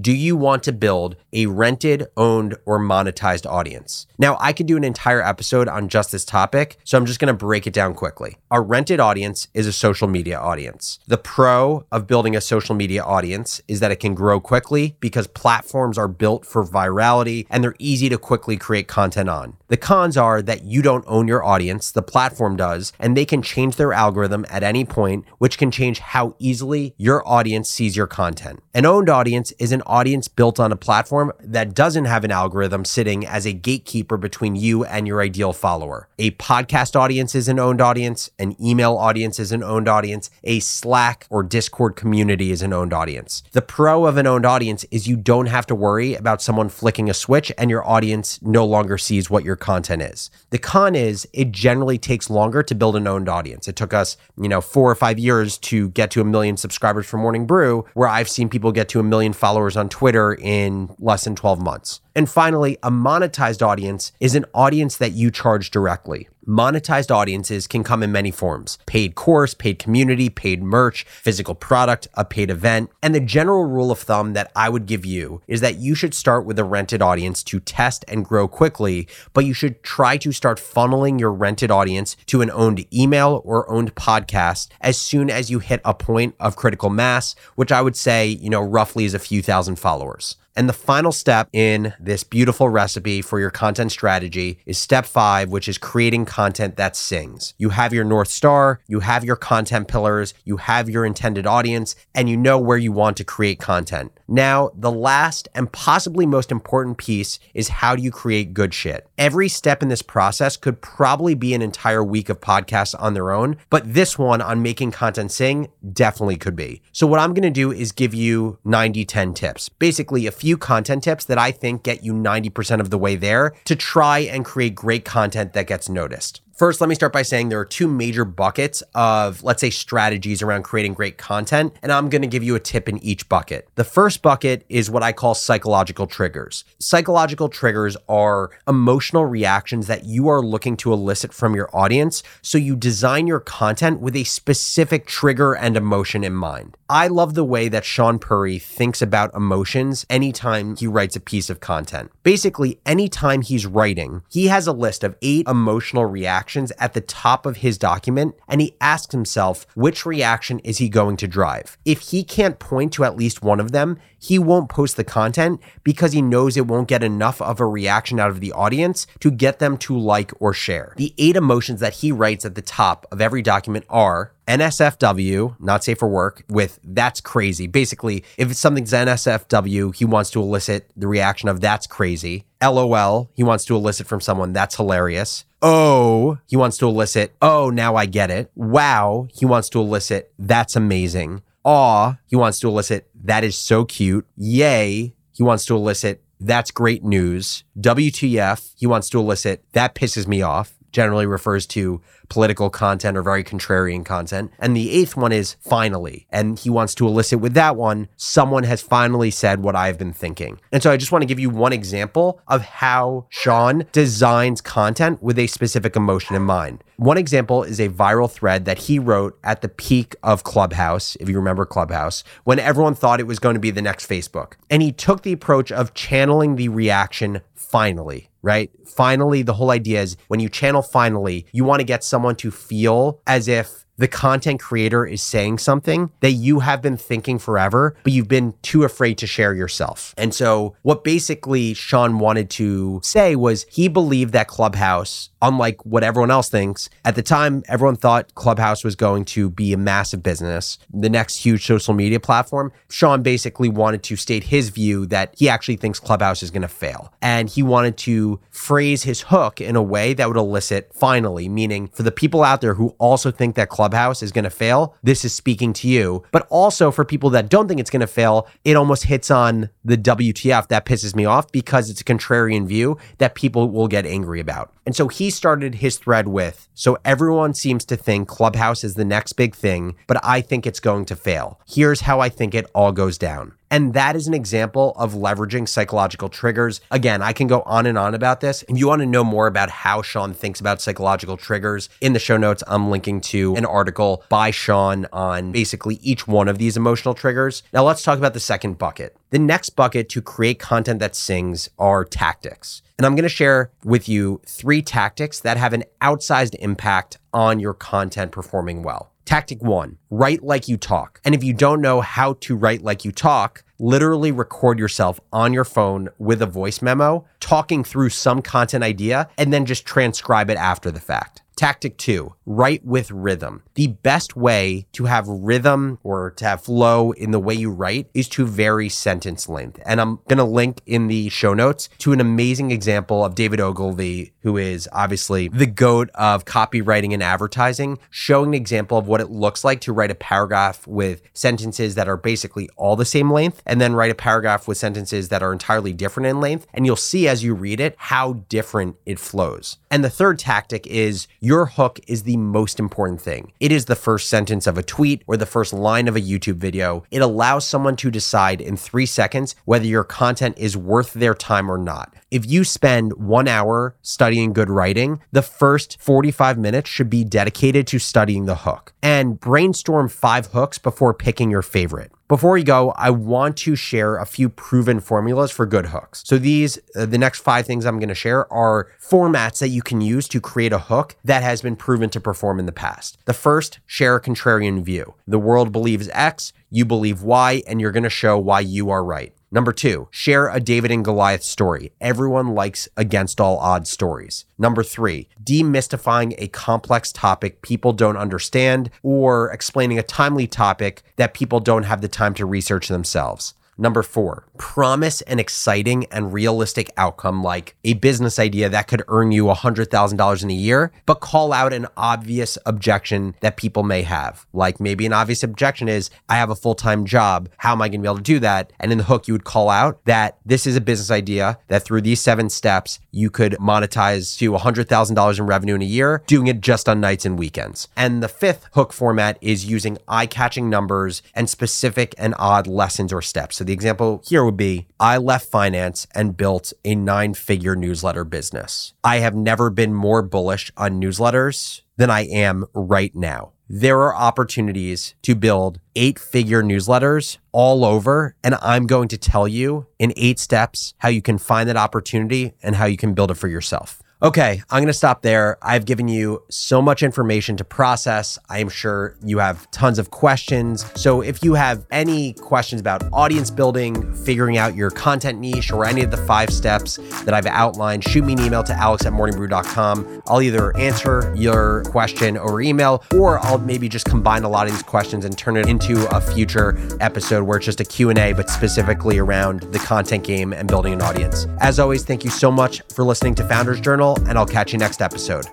do 0.00 0.12
you 0.12 0.36
want 0.36 0.62
to 0.64 0.72
build 0.72 1.16
a 1.32 1.46
rented, 1.46 2.06
owned, 2.16 2.56
or 2.66 2.78
monetized 2.78 3.50
audience? 3.50 4.06
Now, 4.18 4.36
I 4.40 4.52
could 4.52 4.66
do 4.66 4.76
an 4.76 4.84
entire 4.84 5.22
episode 5.22 5.68
on 5.68 5.88
just 5.88 6.12
this 6.12 6.24
topic, 6.24 6.78
so 6.84 6.98
I'm 6.98 7.06
just 7.06 7.20
going 7.20 7.32
to 7.32 7.34
break 7.34 7.66
it 7.66 7.72
down 7.72 7.94
quickly. 7.94 8.36
A 8.50 8.60
rented 8.60 9.00
audience 9.00 9.48
is 9.54 9.66
a 9.66 9.72
social 9.72 10.08
media 10.08 10.38
audience. 10.38 10.98
The 11.06 11.18
pro 11.18 11.86
of 11.90 12.06
building 12.06 12.36
a 12.36 12.40
social 12.40 12.74
media 12.74 13.02
audience 13.02 13.60
is 13.66 13.80
that 13.80 13.90
it 13.90 14.00
can 14.00 14.14
grow 14.14 14.40
quickly 14.40 14.96
because 15.00 15.26
platforms 15.26 15.96
are 15.96 16.08
built 16.08 16.44
for 16.44 16.64
virality 16.64 17.46
and 17.50 17.64
they're 17.64 17.74
easy 17.78 18.08
to 18.08 18.18
quickly 18.18 18.56
create 18.56 18.88
content 18.88 19.28
on. 19.28 19.56
The 19.68 19.76
cons 19.76 20.16
are 20.16 20.42
that 20.42 20.64
you 20.64 20.82
don't 20.82 21.04
own 21.06 21.28
your 21.28 21.44
audience, 21.44 21.90
the 21.92 22.02
platform 22.02 22.56
does, 22.56 22.92
and 22.98 23.16
they 23.16 23.24
can 23.24 23.42
change 23.42 23.76
their 23.76 23.92
algorithm 23.92 24.44
at 24.48 24.62
any 24.62 24.84
point, 24.84 25.24
which 25.38 25.58
can 25.58 25.70
change 25.70 25.98
how 25.98 26.34
easily 26.38 26.94
your 26.96 27.26
audience 27.28 27.70
sees 27.70 27.96
your 27.96 28.06
content. 28.06 28.62
An 28.74 28.86
owned 28.86 29.08
audience 29.08 29.52
is 29.58 29.67
is 29.68 29.72
an 29.72 29.82
audience 29.82 30.28
built 30.28 30.58
on 30.58 30.72
a 30.72 30.76
platform 30.76 31.30
that 31.40 31.74
doesn't 31.74 32.06
have 32.06 32.24
an 32.24 32.30
algorithm 32.30 32.86
sitting 32.86 33.26
as 33.26 33.44
a 33.44 33.52
gatekeeper 33.52 34.16
between 34.16 34.56
you 34.56 34.82
and 34.82 35.06
your 35.06 35.20
ideal 35.20 35.52
follower. 35.52 36.08
A 36.18 36.30
podcast 36.32 36.96
audience 36.96 37.34
is 37.34 37.48
an 37.48 37.58
owned 37.58 37.82
audience, 37.82 38.30
an 38.38 38.56
email 38.58 38.96
audience 38.96 39.38
is 39.38 39.52
an 39.52 39.62
owned 39.62 39.86
audience, 39.86 40.30
a 40.42 40.60
Slack 40.60 41.26
or 41.28 41.42
Discord 41.42 41.96
community 41.96 42.50
is 42.50 42.62
an 42.62 42.72
owned 42.72 42.94
audience. 42.94 43.42
The 43.52 43.60
pro 43.60 44.06
of 44.06 44.16
an 44.16 44.26
owned 44.26 44.46
audience 44.46 44.86
is 44.90 45.06
you 45.06 45.18
don't 45.18 45.46
have 45.46 45.66
to 45.66 45.74
worry 45.74 46.14
about 46.14 46.40
someone 46.40 46.70
flicking 46.70 47.10
a 47.10 47.14
switch 47.14 47.52
and 47.58 47.68
your 47.68 47.86
audience 47.86 48.40
no 48.40 48.64
longer 48.64 48.96
sees 48.96 49.28
what 49.28 49.44
your 49.44 49.56
content 49.56 50.00
is. 50.00 50.30
The 50.48 50.58
con 50.58 50.94
is 50.94 51.28
it 51.34 51.52
generally 51.52 51.98
takes 51.98 52.30
longer 52.30 52.62
to 52.62 52.74
build 52.74 52.96
an 52.96 53.06
owned 53.06 53.28
audience. 53.28 53.68
It 53.68 53.76
took 53.76 53.92
us, 53.92 54.16
you 54.40 54.48
know, 54.48 54.62
four 54.62 54.90
or 54.90 54.94
five 54.94 55.18
years 55.18 55.58
to 55.58 55.90
get 55.90 56.10
to 56.12 56.22
a 56.22 56.24
million 56.24 56.56
subscribers 56.56 57.04
for 57.04 57.18
Morning 57.18 57.46
Brew, 57.46 57.84
where 57.92 58.08
I've 58.08 58.30
seen 58.30 58.48
people 58.48 58.72
get 58.72 58.88
to 58.88 59.00
a 59.00 59.02
million 59.02 59.34
followers 59.34 59.57
on 59.76 59.88
Twitter 59.88 60.34
in 60.34 60.94
less 60.98 61.24
than 61.24 61.34
12 61.34 61.60
months. 61.60 62.00
And 62.18 62.28
finally, 62.28 62.76
a 62.82 62.90
monetized 62.90 63.64
audience 63.64 64.10
is 64.18 64.34
an 64.34 64.44
audience 64.52 64.96
that 64.96 65.12
you 65.12 65.30
charge 65.30 65.70
directly. 65.70 66.28
Monetized 66.48 67.12
audiences 67.12 67.68
can 67.68 67.84
come 67.84 68.02
in 68.02 68.10
many 68.10 68.32
forms 68.32 68.76
paid 68.86 69.14
course, 69.14 69.54
paid 69.54 69.78
community, 69.78 70.28
paid 70.28 70.60
merch, 70.60 71.04
physical 71.04 71.54
product, 71.54 72.08
a 72.14 72.24
paid 72.24 72.50
event. 72.50 72.90
And 73.04 73.14
the 73.14 73.20
general 73.20 73.66
rule 73.66 73.92
of 73.92 74.00
thumb 74.00 74.32
that 74.32 74.50
I 74.56 74.68
would 74.68 74.86
give 74.86 75.06
you 75.06 75.42
is 75.46 75.60
that 75.60 75.76
you 75.76 75.94
should 75.94 76.12
start 76.12 76.44
with 76.44 76.58
a 76.58 76.64
rented 76.64 77.02
audience 77.02 77.44
to 77.44 77.60
test 77.60 78.04
and 78.08 78.24
grow 78.24 78.48
quickly, 78.48 79.06
but 79.32 79.44
you 79.44 79.54
should 79.54 79.84
try 79.84 80.16
to 80.16 80.32
start 80.32 80.58
funneling 80.58 81.20
your 81.20 81.32
rented 81.32 81.70
audience 81.70 82.16
to 82.26 82.40
an 82.40 82.50
owned 82.50 82.84
email 82.92 83.42
or 83.44 83.70
owned 83.70 83.94
podcast 83.94 84.70
as 84.80 85.00
soon 85.00 85.30
as 85.30 85.50
you 85.52 85.60
hit 85.60 85.80
a 85.84 85.94
point 85.94 86.34
of 86.40 86.56
critical 86.56 86.90
mass, 86.90 87.36
which 87.54 87.70
I 87.70 87.80
would 87.80 87.94
say, 87.94 88.26
you 88.26 88.50
know, 88.50 88.62
roughly 88.62 89.04
is 89.04 89.14
a 89.14 89.20
few 89.20 89.40
thousand 89.40 89.76
followers. 89.76 90.36
And 90.58 90.68
the 90.68 90.72
final 90.72 91.12
step 91.12 91.48
in 91.52 91.94
this 92.00 92.24
beautiful 92.24 92.68
recipe 92.68 93.22
for 93.22 93.38
your 93.38 93.48
content 93.48 93.92
strategy 93.92 94.58
is 94.66 94.76
step 94.76 95.06
five, 95.06 95.50
which 95.50 95.68
is 95.68 95.78
creating 95.78 96.24
content 96.24 96.74
that 96.74 96.96
sings. 96.96 97.54
You 97.58 97.68
have 97.68 97.94
your 97.94 98.02
North 98.02 98.26
Star, 98.26 98.80
you 98.88 98.98
have 98.98 99.22
your 99.22 99.36
content 99.36 99.86
pillars, 99.86 100.34
you 100.44 100.56
have 100.56 100.90
your 100.90 101.06
intended 101.06 101.46
audience, 101.46 101.94
and 102.12 102.28
you 102.28 102.36
know 102.36 102.58
where 102.58 102.76
you 102.76 102.90
want 102.90 103.16
to 103.18 103.24
create 103.24 103.60
content. 103.60 104.10
Now, 104.30 104.70
the 104.74 104.92
last 104.92 105.48
and 105.54 105.72
possibly 105.72 106.26
most 106.26 106.52
important 106.52 106.98
piece 106.98 107.38
is 107.54 107.68
how 107.68 107.96
do 107.96 108.02
you 108.02 108.10
create 108.10 108.52
good 108.52 108.74
shit? 108.74 109.08
Every 109.16 109.48
step 109.48 109.82
in 109.82 109.88
this 109.88 110.02
process 110.02 110.58
could 110.58 110.82
probably 110.82 111.34
be 111.34 111.54
an 111.54 111.62
entire 111.62 112.04
week 112.04 112.28
of 112.28 112.42
podcasts 112.42 112.94
on 113.00 113.14
their 113.14 113.30
own, 113.30 113.56
but 113.70 113.94
this 113.94 114.18
one 114.18 114.42
on 114.42 114.60
making 114.60 114.90
content 114.90 115.32
sing 115.32 115.68
definitely 115.94 116.36
could 116.36 116.54
be. 116.54 116.82
So, 116.92 117.06
what 117.06 117.20
I'm 117.20 117.32
gonna 117.32 117.50
do 117.50 117.72
is 117.72 117.90
give 117.90 118.12
you 118.12 118.58
90 118.64 119.06
10 119.06 119.32
tips. 119.32 119.70
Basically, 119.70 120.26
a 120.26 120.30
few 120.30 120.58
content 120.58 121.04
tips 121.04 121.24
that 121.24 121.38
I 121.38 121.50
think 121.50 121.82
get 121.82 122.04
you 122.04 122.12
90% 122.12 122.80
of 122.80 122.90
the 122.90 122.98
way 122.98 123.16
there 123.16 123.54
to 123.64 123.74
try 123.74 124.18
and 124.18 124.44
create 124.44 124.74
great 124.74 125.06
content 125.06 125.54
that 125.54 125.66
gets 125.66 125.88
noticed. 125.88 126.42
First, 126.58 126.80
let 126.80 126.88
me 126.88 126.96
start 126.96 127.12
by 127.12 127.22
saying 127.22 127.50
there 127.50 127.60
are 127.60 127.64
two 127.64 127.86
major 127.86 128.24
buckets 128.24 128.82
of, 128.92 129.44
let's 129.44 129.60
say, 129.60 129.70
strategies 129.70 130.42
around 130.42 130.64
creating 130.64 130.94
great 130.94 131.16
content, 131.16 131.72
and 131.84 131.92
I'm 131.92 132.08
going 132.08 132.22
to 132.22 132.26
give 132.26 132.42
you 132.42 132.56
a 132.56 132.60
tip 132.60 132.88
in 132.88 132.98
each 132.98 133.28
bucket. 133.28 133.68
The 133.76 133.84
first 133.84 134.22
bucket 134.22 134.64
is 134.68 134.90
what 134.90 135.04
I 135.04 135.12
call 135.12 135.36
psychological 135.36 136.08
triggers. 136.08 136.64
Psychological 136.80 137.48
triggers 137.48 137.96
are 138.08 138.50
emotional 138.66 139.24
reactions 139.24 139.86
that 139.86 140.06
you 140.06 140.26
are 140.26 140.42
looking 140.42 140.76
to 140.78 140.92
elicit 140.92 141.32
from 141.32 141.54
your 141.54 141.70
audience, 141.72 142.24
so 142.42 142.58
you 142.58 142.74
design 142.74 143.28
your 143.28 143.38
content 143.38 144.00
with 144.00 144.16
a 144.16 144.24
specific 144.24 145.06
trigger 145.06 145.54
and 145.54 145.76
emotion 145.76 146.24
in 146.24 146.34
mind. 146.34 146.76
I 146.90 147.08
love 147.08 147.34
the 147.34 147.44
way 147.44 147.68
that 147.68 147.82
Shaan 147.82 148.18
Puri 148.18 148.58
thinks 148.58 149.02
about 149.02 149.34
emotions 149.34 150.06
anytime 150.08 150.74
he 150.74 150.86
writes 150.86 151.16
a 151.16 151.20
piece 151.20 151.50
of 151.50 151.60
content. 151.60 152.10
Basically, 152.22 152.80
anytime 152.86 153.42
he's 153.42 153.66
writing, 153.66 154.22
he 154.30 154.46
has 154.46 154.66
a 154.66 154.72
list 154.72 155.04
of 155.04 155.14
eight 155.20 155.46
emotional 155.46 156.06
reactions 156.06 156.72
at 156.78 156.94
the 156.94 157.02
top 157.02 157.44
of 157.44 157.58
his 157.58 157.76
document 157.76 158.36
and 158.48 158.62
he 158.62 158.74
asks 158.80 159.12
himself 159.12 159.66
which 159.74 160.06
reaction 160.06 160.60
is 160.60 160.78
he 160.78 160.88
going 160.88 161.18
to 161.18 161.28
drive. 161.28 161.76
If 161.84 162.10
he 162.10 162.24
can't 162.24 162.58
point 162.58 162.94
to 162.94 163.04
at 163.04 163.18
least 163.18 163.42
one 163.42 163.60
of 163.60 163.72
them, 163.72 163.98
he 164.18 164.38
won't 164.38 164.70
post 164.70 164.96
the 164.96 165.04
content 165.04 165.60
because 165.84 166.12
he 166.12 166.22
knows 166.22 166.56
it 166.56 166.66
won't 166.66 166.88
get 166.88 167.04
enough 167.04 167.40
of 167.42 167.60
a 167.60 167.66
reaction 167.66 168.18
out 168.18 168.30
of 168.30 168.40
the 168.40 168.52
audience 168.52 169.06
to 169.20 169.30
get 169.30 169.58
them 169.58 169.76
to 169.78 169.96
like 169.96 170.32
or 170.40 170.54
share. 170.54 170.94
The 170.96 171.14
eight 171.18 171.36
emotions 171.36 171.80
that 171.80 171.96
he 171.96 172.12
writes 172.12 172.46
at 172.46 172.54
the 172.54 172.62
top 172.62 173.06
of 173.12 173.20
every 173.20 173.42
document 173.42 173.84
are 173.90 174.32
NSFW, 174.48 175.60
not 175.60 175.84
safe 175.84 175.98
for 175.98 176.08
work, 176.08 176.42
with 176.48 176.80
that's 176.82 177.20
crazy. 177.20 177.66
Basically, 177.66 178.24
if 178.38 178.50
it's 178.50 178.58
something's 178.58 178.92
NSFW, 178.92 179.94
he 179.94 180.06
wants 180.06 180.30
to 180.30 180.40
elicit 180.40 180.90
the 180.96 181.06
reaction 181.06 181.50
of 181.50 181.60
that's 181.60 181.86
crazy. 181.86 182.46
LOL, 182.62 183.30
he 183.34 183.42
wants 183.44 183.66
to 183.66 183.76
elicit 183.76 184.06
from 184.06 184.22
someone 184.22 184.54
that's 184.54 184.76
hilarious. 184.76 185.44
Oh, 185.60 186.38
he 186.46 186.56
wants 186.56 186.78
to 186.78 186.86
elicit, 186.86 187.36
oh, 187.42 187.68
now 187.68 187.96
I 187.96 188.06
get 188.06 188.30
it. 188.30 188.50
Wow, 188.54 189.28
he 189.34 189.44
wants 189.44 189.68
to 189.70 189.80
elicit, 189.80 190.32
that's 190.38 190.74
amazing. 190.74 191.42
Aw, 191.64 192.16
he 192.26 192.36
wants 192.36 192.58
to 192.60 192.68
elicit, 192.68 193.10
that 193.24 193.44
is 193.44 193.58
so 193.58 193.84
cute. 193.84 194.26
Yay, 194.36 195.14
he 195.32 195.42
wants 195.42 195.66
to 195.66 195.76
elicit, 195.76 196.22
that's 196.40 196.70
great 196.70 197.04
news. 197.04 197.64
WTF, 197.78 198.72
he 198.76 198.86
wants 198.86 199.10
to 199.10 199.18
elicit, 199.18 199.62
that 199.72 199.94
pisses 199.94 200.26
me 200.26 200.40
off 200.40 200.77
generally 200.92 201.26
refers 201.26 201.66
to 201.66 202.00
political 202.28 202.70
content 202.70 203.16
or 203.16 203.22
very 203.22 203.42
contrarian 203.42 204.04
content. 204.04 204.52
And 204.58 204.76
the 204.76 204.90
eighth 204.90 205.16
one 205.16 205.32
is 205.32 205.56
finally. 205.60 206.26
And 206.30 206.58
he 206.58 206.70
wants 206.70 206.94
to 206.96 207.06
elicit 207.06 207.40
with 207.40 207.54
that 207.54 207.76
one, 207.76 208.08
someone 208.16 208.64
has 208.64 208.82
finally 208.82 209.30
said 209.30 209.62
what 209.62 209.76
I've 209.76 209.98
been 209.98 210.12
thinking. 210.12 210.60
And 210.72 210.82
so 210.82 210.90
I 210.90 210.96
just 210.96 211.12
want 211.12 211.22
to 211.22 211.26
give 211.26 211.38
you 211.38 211.50
one 211.50 211.72
example 211.72 212.40
of 212.48 212.62
how 212.62 213.26
Shaan 213.30 213.90
designs 213.92 214.60
content 214.60 215.22
with 215.22 215.38
a 215.38 215.46
specific 215.46 215.96
emotion 215.96 216.36
in 216.36 216.42
mind. 216.42 216.84
One 216.96 217.16
example 217.16 217.62
is 217.62 217.78
a 217.78 217.88
viral 217.88 218.30
thread 218.30 218.64
that 218.64 218.78
he 218.78 218.98
wrote 218.98 219.38
at 219.44 219.62
the 219.62 219.68
peak 219.68 220.16
of 220.22 220.42
Clubhouse, 220.42 221.16
if 221.20 221.28
you 221.28 221.36
remember 221.36 221.64
Clubhouse, 221.64 222.24
when 222.44 222.58
everyone 222.58 222.94
thought 222.94 223.20
it 223.20 223.26
was 223.26 223.38
going 223.38 223.54
to 223.54 223.60
be 223.60 223.70
the 223.70 223.82
next 223.82 224.08
Facebook. 224.08 224.54
And 224.68 224.82
he 224.82 224.90
took 224.90 225.22
the 225.22 225.32
approach 225.32 225.70
of 225.70 225.94
channeling 225.94 226.56
the 226.56 226.68
reaction 226.68 227.40
finally 227.54 228.27
right? 228.42 228.70
Finally, 228.86 229.42
the 229.42 229.54
whole 229.54 229.70
idea 229.70 230.02
is 230.02 230.16
when 230.28 230.40
you 230.40 230.48
channel 230.48 230.82
finally, 230.82 231.46
you 231.52 231.64
want 231.64 231.80
to 231.80 231.84
get 231.84 232.04
someone 232.04 232.36
to 232.36 232.50
feel 232.50 233.20
as 233.26 233.48
if 233.48 233.84
the 233.98 234.08
content 234.08 234.60
creator 234.60 235.04
is 235.04 235.20
saying 235.20 235.58
something 235.58 236.10
that 236.20 236.32
you 236.32 236.60
have 236.60 236.80
been 236.80 236.96
thinking 236.96 237.38
forever, 237.38 237.96
but 238.04 238.12
you've 238.12 238.28
been 238.28 238.54
too 238.62 238.84
afraid 238.84 239.18
to 239.18 239.26
share 239.26 239.52
yourself. 239.52 240.14
And 240.16 240.32
so, 240.32 240.76
what 240.82 241.04
basically 241.04 241.74
Shaan 241.74 242.18
wanted 242.18 242.48
to 242.50 243.00
say 243.02 243.36
was 243.36 243.66
he 243.68 243.88
believed 243.88 244.32
that 244.32 244.46
Clubhouse, 244.46 245.30
unlike 245.42 245.84
what 245.84 246.04
everyone 246.04 246.30
else 246.30 246.48
thinks, 246.48 246.88
at 247.04 247.16
the 247.16 247.22
time, 247.22 247.62
everyone 247.68 247.96
thought 247.96 248.34
Clubhouse 248.34 248.84
was 248.84 248.94
going 248.94 249.24
to 249.26 249.50
be 249.50 249.72
a 249.72 249.76
massive 249.76 250.22
business, 250.22 250.78
the 250.92 251.10
next 251.10 251.36
huge 251.36 251.66
social 251.66 251.94
media 251.94 252.20
platform. 252.20 252.72
Shaan 252.88 253.22
basically 253.22 253.68
wanted 253.68 254.02
to 254.04 254.16
state 254.16 254.44
his 254.44 254.68
view 254.68 255.06
that 255.06 255.34
he 255.36 255.48
actually 255.48 255.76
thinks 255.76 255.98
Clubhouse 255.98 256.42
is 256.42 256.50
going 256.50 256.62
to 256.62 256.68
fail. 256.68 257.12
And 257.20 257.48
he 257.48 257.62
wanted 257.62 257.96
to 257.98 258.40
phrase 258.50 259.02
his 259.02 259.22
hook 259.22 259.60
in 259.60 259.74
a 259.74 259.82
way 259.82 260.14
that 260.14 260.28
would 260.28 260.36
elicit 260.36 260.92
finally, 260.94 261.48
meaning 261.48 261.88
for 261.88 262.04
the 262.04 262.12
people 262.12 262.44
out 262.44 262.60
there 262.60 262.74
who 262.74 262.94
also 262.98 263.30
think 263.30 263.56
that 263.56 263.68
Clubhouse 263.68 263.87
Clubhouse 263.88 264.22
is 264.22 264.32
going 264.32 264.44
to 264.44 264.50
fail, 264.50 264.94
this 265.02 265.24
is 265.24 265.32
speaking 265.32 265.72
to 265.72 265.88
you. 265.88 266.22
But 266.30 266.46
also 266.50 266.90
for 266.90 267.06
people 267.06 267.30
that 267.30 267.48
don't 267.48 267.68
think 267.68 267.80
it's 267.80 267.88
going 267.88 268.00
to 268.00 268.06
fail, 268.06 268.46
it 268.62 268.76
almost 268.76 269.04
hits 269.04 269.30
on 269.30 269.70
the 269.82 269.96
WTF 269.96 270.68
that 270.68 270.84
pisses 270.84 271.16
me 271.16 271.24
off 271.24 271.50
because 271.52 271.88
it's 271.88 272.02
a 272.02 272.04
contrarian 272.04 272.66
view 272.66 272.98
that 273.16 273.34
people 273.34 273.70
will 273.70 273.88
get 273.88 274.04
angry 274.04 274.40
about. 274.40 274.74
And 274.88 274.96
so 274.96 275.08
he 275.08 275.28
started 275.28 275.74
his 275.74 275.98
thread 275.98 276.28
with 276.28 276.66
So 276.78 276.96
everyone 277.04 277.54
seems 277.54 277.84
to 277.86 277.96
think 277.96 278.28
Clubhouse 278.28 278.84
is 278.84 278.94
the 278.94 279.04
next 279.04 279.32
big 279.32 279.54
thing, 279.54 279.96
but 280.06 280.18
I 280.24 280.40
think 280.40 280.64
it's 280.64 280.78
going 280.78 281.06
to 281.06 281.16
fail. 281.16 281.60
Here's 281.68 282.02
how 282.02 282.20
I 282.20 282.28
think 282.28 282.54
it 282.54 282.70
all 282.72 282.92
goes 282.92 283.18
down. 283.18 283.54
And 283.70 283.92
that 283.94 284.16
is 284.16 284.26
an 284.26 284.32
example 284.32 284.94
of 284.96 285.12
leveraging 285.12 285.68
psychological 285.68 286.28
triggers. 286.28 286.80
Again, 286.90 287.20
I 287.20 287.32
can 287.32 287.48
go 287.48 287.62
on 287.62 287.84
and 287.84 287.98
on 287.98 288.14
about 288.14 288.40
this. 288.40 288.62
If 288.68 288.78
you 288.78 288.86
want 288.86 289.00
to 289.00 289.06
know 289.06 289.24
more 289.24 289.46
about 289.46 289.68
how 289.68 290.00
Shaan 290.02 290.34
thinks 290.34 290.60
about 290.60 290.80
psychological 290.80 291.36
triggers, 291.36 291.90
in 292.00 292.12
the 292.12 292.18
show 292.18 292.36
notes, 292.36 292.62
I'm 292.66 292.88
linking 292.88 293.20
to 293.22 293.56
an 293.56 293.66
article 293.66 294.24
by 294.30 294.52
Shaan 294.52 295.06
on 295.12 295.52
basically 295.52 295.96
each 295.96 296.26
one 296.26 296.48
of 296.48 296.58
these 296.58 296.78
emotional 296.78 297.12
triggers. 297.12 297.62
Now, 297.74 297.84
let's 297.84 298.02
talk 298.02 298.16
about 298.16 298.32
the 298.32 298.40
second 298.40 298.78
bucket. 298.78 299.16
The 299.30 299.38
next 299.38 299.70
bucket 299.70 300.08
to 300.10 300.22
create 300.22 300.58
content 300.58 301.00
that 301.00 301.14
sings 301.14 301.68
are 301.78 302.04
tactics. 302.04 302.82
And 302.96 303.04
I'm 303.04 303.14
going 303.14 303.24
to 303.24 303.28
share 303.28 303.70
with 303.84 304.08
you 304.08 304.40
three 304.46 304.80
tactics 304.80 305.40
that 305.40 305.58
have 305.58 305.74
an 305.74 305.84
outsized 306.00 306.54
impact 306.60 307.18
on 307.34 307.60
your 307.60 307.74
content 307.74 308.32
performing 308.32 308.82
well. 308.82 309.12
Tactic 309.26 309.62
one, 309.62 309.98
write 310.08 310.42
like 310.42 310.66
you 310.66 310.78
talk. 310.78 311.20
And 311.26 311.34
if 311.34 311.44
you 311.44 311.52
don't 311.52 311.82
know 311.82 312.00
how 312.00 312.34
to 312.40 312.56
write 312.56 312.82
like 312.82 313.04
you 313.04 313.12
talk, 313.12 313.62
literally 313.78 314.32
record 314.32 314.78
yourself 314.78 315.20
on 315.30 315.52
your 315.52 315.66
phone 315.66 316.08
with 316.18 316.40
a 316.40 316.46
voice 316.46 316.80
memo, 316.80 317.26
talking 317.38 317.84
through 317.84 318.08
some 318.08 318.40
content 318.40 318.82
idea, 318.82 319.28
and 319.36 319.52
then 319.52 319.66
just 319.66 319.84
transcribe 319.84 320.48
it 320.48 320.56
after 320.56 320.90
the 320.90 321.00
fact. 321.00 321.42
Tactic 321.58 321.96
two, 321.98 322.36
write 322.46 322.84
with 322.84 323.10
rhythm. 323.10 323.64
The 323.74 323.88
best 323.88 324.36
way 324.36 324.86
to 324.92 325.06
have 325.06 325.26
rhythm 325.26 325.98
or 326.04 326.30
to 326.36 326.44
have 326.44 326.62
flow 326.62 327.10
in 327.10 327.32
the 327.32 327.40
way 327.40 327.54
you 327.54 327.68
write 327.68 328.08
is 328.14 328.28
to 328.28 328.46
vary 328.46 328.88
sentence 328.88 329.48
length. 329.48 329.80
And 329.84 330.00
I'm 330.00 330.20
going 330.28 330.38
to 330.38 330.44
link 330.44 330.80
in 330.86 331.08
the 331.08 331.28
show 331.30 331.54
notes 331.54 331.88
to 331.98 332.12
an 332.12 332.20
amazing 332.20 332.70
example 332.70 333.24
of 333.24 333.34
David 333.34 333.58
Ogilvy, 333.58 334.34
who 334.42 334.56
is 334.56 334.88
obviously 334.92 335.48
the 335.48 335.66
goat 335.66 336.10
of 336.14 336.44
copywriting 336.44 337.12
and 337.12 337.24
advertising, 337.24 337.98
showing 338.08 338.50
an 338.50 338.54
example 338.54 338.96
of 338.96 339.08
what 339.08 339.20
it 339.20 339.28
looks 339.28 339.64
like 339.64 339.80
to 339.80 339.92
write 339.92 340.12
a 340.12 340.14
paragraph 340.14 340.86
with 340.86 341.22
sentences 341.34 341.96
that 341.96 342.08
are 342.08 342.16
basically 342.16 342.68
all 342.76 342.94
the 342.94 343.04
same 343.04 343.32
length, 343.32 343.64
and 343.66 343.80
then 343.80 343.94
write 343.94 344.12
a 344.12 344.14
paragraph 344.14 344.68
with 344.68 344.78
sentences 344.78 345.28
that 345.30 345.42
are 345.42 345.52
entirely 345.52 345.92
different 345.92 346.28
in 346.28 346.40
length. 346.40 346.68
And 346.72 346.86
you'll 346.86 346.94
see 346.94 347.26
as 347.26 347.42
you 347.42 347.52
read 347.52 347.80
it 347.80 347.96
how 347.98 348.44
different 348.48 348.94
it 349.04 349.18
flows. 349.18 349.78
And 349.90 350.04
the 350.04 350.10
third 350.10 350.38
tactic 350.38 350.86
is 350.86 351.26
your 351.48 351.64
hook 351.64 351.98
is 352.06 352.24
the 352.24 352.36
most 352.36 352.78
important 352.78 353.22
thing. 353.22 353.50
It 353.58 353.72
is 353.72 353.86
the 353.86 353.96
first 353.96 354.28
sentence 354.28 354.66
of 354.66 354.76
a 354.76 354.82
tweet 354.82 355.22
or 355.26 355.38
the 355.38 355.46
first 355.46 355.72
line 355.72 356.06
of 356.06 356.14
a 356.14 356.20
YouTube 356.20 356.56
video. 356.56 357.04
It 357.10 357.22
allows 357.22 357.66
someone 357.66 357.96
to 357.96 358.10
decide 358.10 358.60
in 358.60 358.76
three 358.76 359.06
seconds 359.06 359.56
whether 359.64 359.86
your 359.86 360.04
content 360.04 360.58
is 360.58 360.76
worth 360.76 361.14
their 361.14 361.34
time 361.34 361.70
or 361.70 361.78
not. 361.78 362.12
If 362.30 362.44
you 362.46 362.62
spend 362.62 363.14
one 363.14 363.48
hour 363.48 363.96
studying 364.02 364.52
good 364.52 364.68
writing, 364.68 365.20
the 365.32 365.40
first 365.40 365.96
45 365.98 366.58
minutes 366.58 366.90
should 366.90 367.08
be 367.08 367.24
dedicated 367.24 367.86
to 367.86 367.98
studying 367.98 368.44
the 368.44 368.54
hook 368.54 368.92
and 369.02 369.40
brainstorm 369.40 370.10
five 370.10 370.48
hooks 370.48 370.76
before 370.76 371.14
picking 371.14 371.50
your 371.50 371.62
favorite. 371.62 372.12
Before 372.28 372.52
we 372.52 372.62
go, 372.62 372.90
I 372.90 373.08
want 373.08 373.56
to 373.58 373.74
share 373.74 374.18
a 374.18 374.26
few 374.26 374.50
proven 374.50 375.00
formulas 375.00 375.50
for 375.50 375.64
good 375.64 375.86
hooks. 375.86 376.22
So 376.26 376.36
these, 376.36 376.78
uh, 376.94 377.06
the 377.06 377.16
next 377.16 377.40
five 377.40 377.64
things 377.64 377.86
I'm 377.86 377.98
going 377.98 378.10
to 378.10 378.14
share 378.14 378.52
are 378.52 378.88
formats 379.00 379.60
that 379.60 379.68
you 379.68 379.80
can 379.80 380.02
use 380.02 380.28
to 380.28 380.40
create 380.40 380.74
a 380.74 380.78
hook 380.78 381.16
that 381.24 381.42
has 381.42 381.62
been 381.62 381.76
proven 381.76 382.10
to 382.10 382.20
perform 382.20 382.58
in 382.58 382.66
the 382.66 382.72
past. 382.72 383.16
The 383.24 383.32
first, 383.32 383.80
share 383.86 384.16
a 384.16 384.20
contrarian 384.20 384.82
view. 384.82 385.14
The 385.26 385.38
world 385.38 385.72
believes 385.72 386.10
X, 386.12 386.52
you 386.68 386.84
believe 386.84 387.22
Y, 387.22 387.62
and 387.66 387.80
you're 387.80 387.92
going 387.92 388.02
to 388.02 388.10
show 388.10 388.36
why 388.36 388.60
you 388.60 388.90
are 388.90 389.02
right. 389.02 389.32
Number 389.50 389.72
two, 389.72 390.08
share 390.10 390.48
a 390.48 390.60
David 390.60 390.90
and 390.90 391.02
Goliath 391.02 391.42
story. 391.42 391.92
Everyone 392.02 392.54
likes 392.54 392.86
against 392.98 393.40
all 393.40 393.56
odds 393.58 393.88
stories. 393.88 394.44
Number 394.58 394.82
three, 394.82 395.28
demystifying 395.42 396.34
a 396.36 396.48
complex 396.48 397.12
topic 397.12 397.62
people 397.62 397.94
don't 397.94 398.18
understand 398.18 398.90
or 399.02 399.50
explaining 399.50 399.98
a 399.98 400.02
timely 400.02 400.46
topic 400.46 401.02
that 401.16 401.32
people 401.32 401.60
don't 401.60 401.84
have 401.84 402.02
the 402.02 402.08
time 402.08 402.34
to 402.34 402.44
research 402.44 402.88
themselves. 402.88 403.54
Number 403.80 404.02
four, 404.02 404.44
promise 404.58 405.20
an 405.22 405.38
exciting 405.38 406.06
and 406.10 406.32
realistic 406.32 406.90
outcome 406.96 407.44
like 407.44 407.76
a 407.84 407.94
business 407.94 408.40
idea 408.40 408.68
that 408.68 408.88
could 408.88 409.04
earn 409.06 409.30
you 409.30 409.44
$100,000 409.44 410.42
in 410.42 410.50
a 410.50 410.54
year, 410.54 410.90
but 411.06 411.20
call 411.20 411.52
out 411.52 411.72
an 411.72 411.86
obvious 411.96 412.58
objection 412.66 413.36
that 413.40 413.56
people 413.56 413.84
may 413.84 414.02
have. 414.02 414.46
Like 414.52 414.80
maybe 414.80 415.06
an 415.06 415.12
obvious 415.12 415.44
objection 415.44 415.88
is, 415.88 416.10
I 416.28 416.34
have 416.36 416.50
a 416.50 416.56
full 416.56 416.74
time 416.74 417.04
job. 417.04 417.50
How 417.58 417.70
am 417.70 417.80
I 417.80 417.88
going 417.88 418.00
to 418.00 418.02
be 418.02 418.08
able 418.08 418.16
to 418.16 418.22
do 418.22 418.40
that? 418.40 418.72
And 418.80 418.90
in 418.90 418.98
the 418.98 419.04
hook, 419.04 419.28
you 419.28 419.34
would 419.34 419.44
call 419.44 419.70
out 419.70 420.04
that 420.06 420.38
this 420.44 420.66
is 420.66 420.74
a 420.74 420.80
business 420.80 421.12
idea 421.12 421.60
that 421.68 421.84
through 421.84 422.00
these 422.00 422.20
seven 422.20 422.50
steps, 422.50 422.98
you 423.12 423.30
could 423.30 423.52
monetize 423.60 424.36
to 424.38 424.50
$100,000 424.50 425.38
in 425.38 425.46
revenue 425.46 425.76
in 425.76 425.82
a 425.82 425.84
year, 425.84 426.24
doing 426.26 426.48
it 426.48 426.60
just 426.60 426.88
on 426.88 427.00
nights 427.00 427.24
and 427.24 427.38
weekends. 427.38 427.86
And 427.96 428.24
the 428.24 428.28
fifth 428.28 428.66
hook 428.72 428.92
format 428.92 429.38
is 429.40 429.66
using 429.66 429.98
eye 430.08 430.26
catching 430.26 430.68
numbers 430.68 431.22
and 431.32 431.48
specific 431.48 432.12
and 432.18 432.34
odd 432.40 432.66
lessons 432.66 433.12
or 433.12 433.22
steps. 433.22 433.56
So 433.56 433.67
the 433.68 433.74
example 433.74 434.22
here 434.26 434.46
would 434.46 434.56
be 434.56 434.86
I 434.98 435.18
left 435.18 435.50
finance 435.50 436.06
and 436.14 436.38
built 436.38 436.72
a 436.86 436.94
nine 436.94 437.34
figure 437.34 437.76
newsletter 437.76 438.24
business. 438.24 438.94
I 439.04 439.18
have 439.18 439.34
never 439.34 439.68
been 439.68 439.92
more 439.92 440.22
bullish 440.22 440.72
on 440.78 440.98
newsletters 440.98 441.82
than 441.98 442.10
I 442.10 442.22
am 442.22 442.64
right 442.72 443.14
now. 443.14 443.52
There 443.68 444.00
are 444.00 444.16
opportunities 444.16 445.14
to 445.20 445.34
build 445.34 445.80
eight 445.94 446.18
figure 446.18 446.62
newsletters 446.62 447.36
all 447.52 447.84
over. 447.84 448.34
And 448.42 448.54
I'm 448.62 448.86
going 448.86 449.08
to 449.08 449.18
tell 449.18 449.46
you 449.46 449.86
in 449.98 450.14
eight 450.16 450.38
steps 450.38 450.94
how 450.98 451.10
you 451.10 451.20
can 451.20 451.36
find 451.36 451.68
that 451.68 451.76
opportunity 451.76 452.54
and 452.62 452.76
how 452.76 452.86
you 452.86 452.96
can 452.96 453.12
build 453.12 453.30
it 453.30 453.34
for 453.34 453.48
yourself. 453.48 454.02
Okay, 454.20 454.60
I'm 454.68 454.78
going 454.78 454.88
to 454.88 454.92
stop 454.92 455.22
there. 455.22 455.58
I've 455.62 455.84
given 455.84 456.08
you 456.08 456.42
so 456.50 456.82
much 456.82 457.04
information 457.04 457.56
to 457.58 457.64
process. 457.64 458.36
I 458.48 458.58
am 458.58 458.68
sure 458.68 459.14
you 459.24 459.38
have 459.38 459.70
tons 459.70 459.96
of 460.00 460.10
questions. 460.10 460.84
So 461.00 461.20
if 461.20 461.44
you 461.44 461.54
have 461.54 461.86
any 461.92 462.32
questions 462.32 462.80
about 462.80 463.04
audience 463.12 463.52
building, 463.52 464.12
figuring 464.24 464.58
out 464.58 464.74
your 464.74 464.90
content 464.90 465.38
niche, 465.38 465.70
or 465.70 465.86
any 465.86 466.02
of 466.02 466.10
the 466.10 466.16
five 466.16 466.50
steps 466.50 466.96
that 467.22 467.32
I've 467.32 467.46
outlined, 467.46 468.02
shoot 468.02 468.24
me 468.24 468.32
an 468.32 468.40
email 468.40 468.64
to 468.64 468.74
alex 468.74 469.06
at 469.06 469.12
morningbrew.com. 469.12 470.22
I'll 470.26 470.42
either 470.42 470.76
answer 470.76 471.32
your 471.36 471.84
question 471.84 472.36
over 472.38 472.60
email, 472.60 473.04
or 473.14 473.38
I'll 473.46 473.58
maybe 473.58 473.88
just 473.88 474.06
combine 474.06 474.42
a 474.42 474.48
lot 474.48 474.66
of 474.66 474.72
these 474.72 474.82
questions 474.82 475.26
and 475.26 475.38
turn 475.38 475.56
it 475.56 475.68
into 475.68 476.08
a 476.12 476.20
future 476.20 476.76
episode 476.98 477.44
where 477.44 477.58
it's 477.58 477.66
just 477.66 477.80
a 477.80 477.84
Q&A, 477.84 478.32
but 478.32 478.50
specifically 478.50 479.18
around 479.18 479.60
the 479.72 479.78
content 479.78 480.24
game 480.24 480.52
and 480.52 480.66
building 480.66 480.92
an 480.92 481.02
audience. 481.02 481.46
As 481.60 481.78
always, 481.78 482.02
thank 482.02 482.24
you 482.24 482.30
so 482.30 482.50
much 482.50 482.82
for 482.92 483.04
listening 483.04 483.36
to 483.36 483.44
Founders 483.44 483.80
Journal 483.80 484.07
and 484.26 484.38
I'll 484.38 484.46
catch 484.46 484.72
you 484.72 484.78
next 484.78 485.02
episode. 485.02 485.46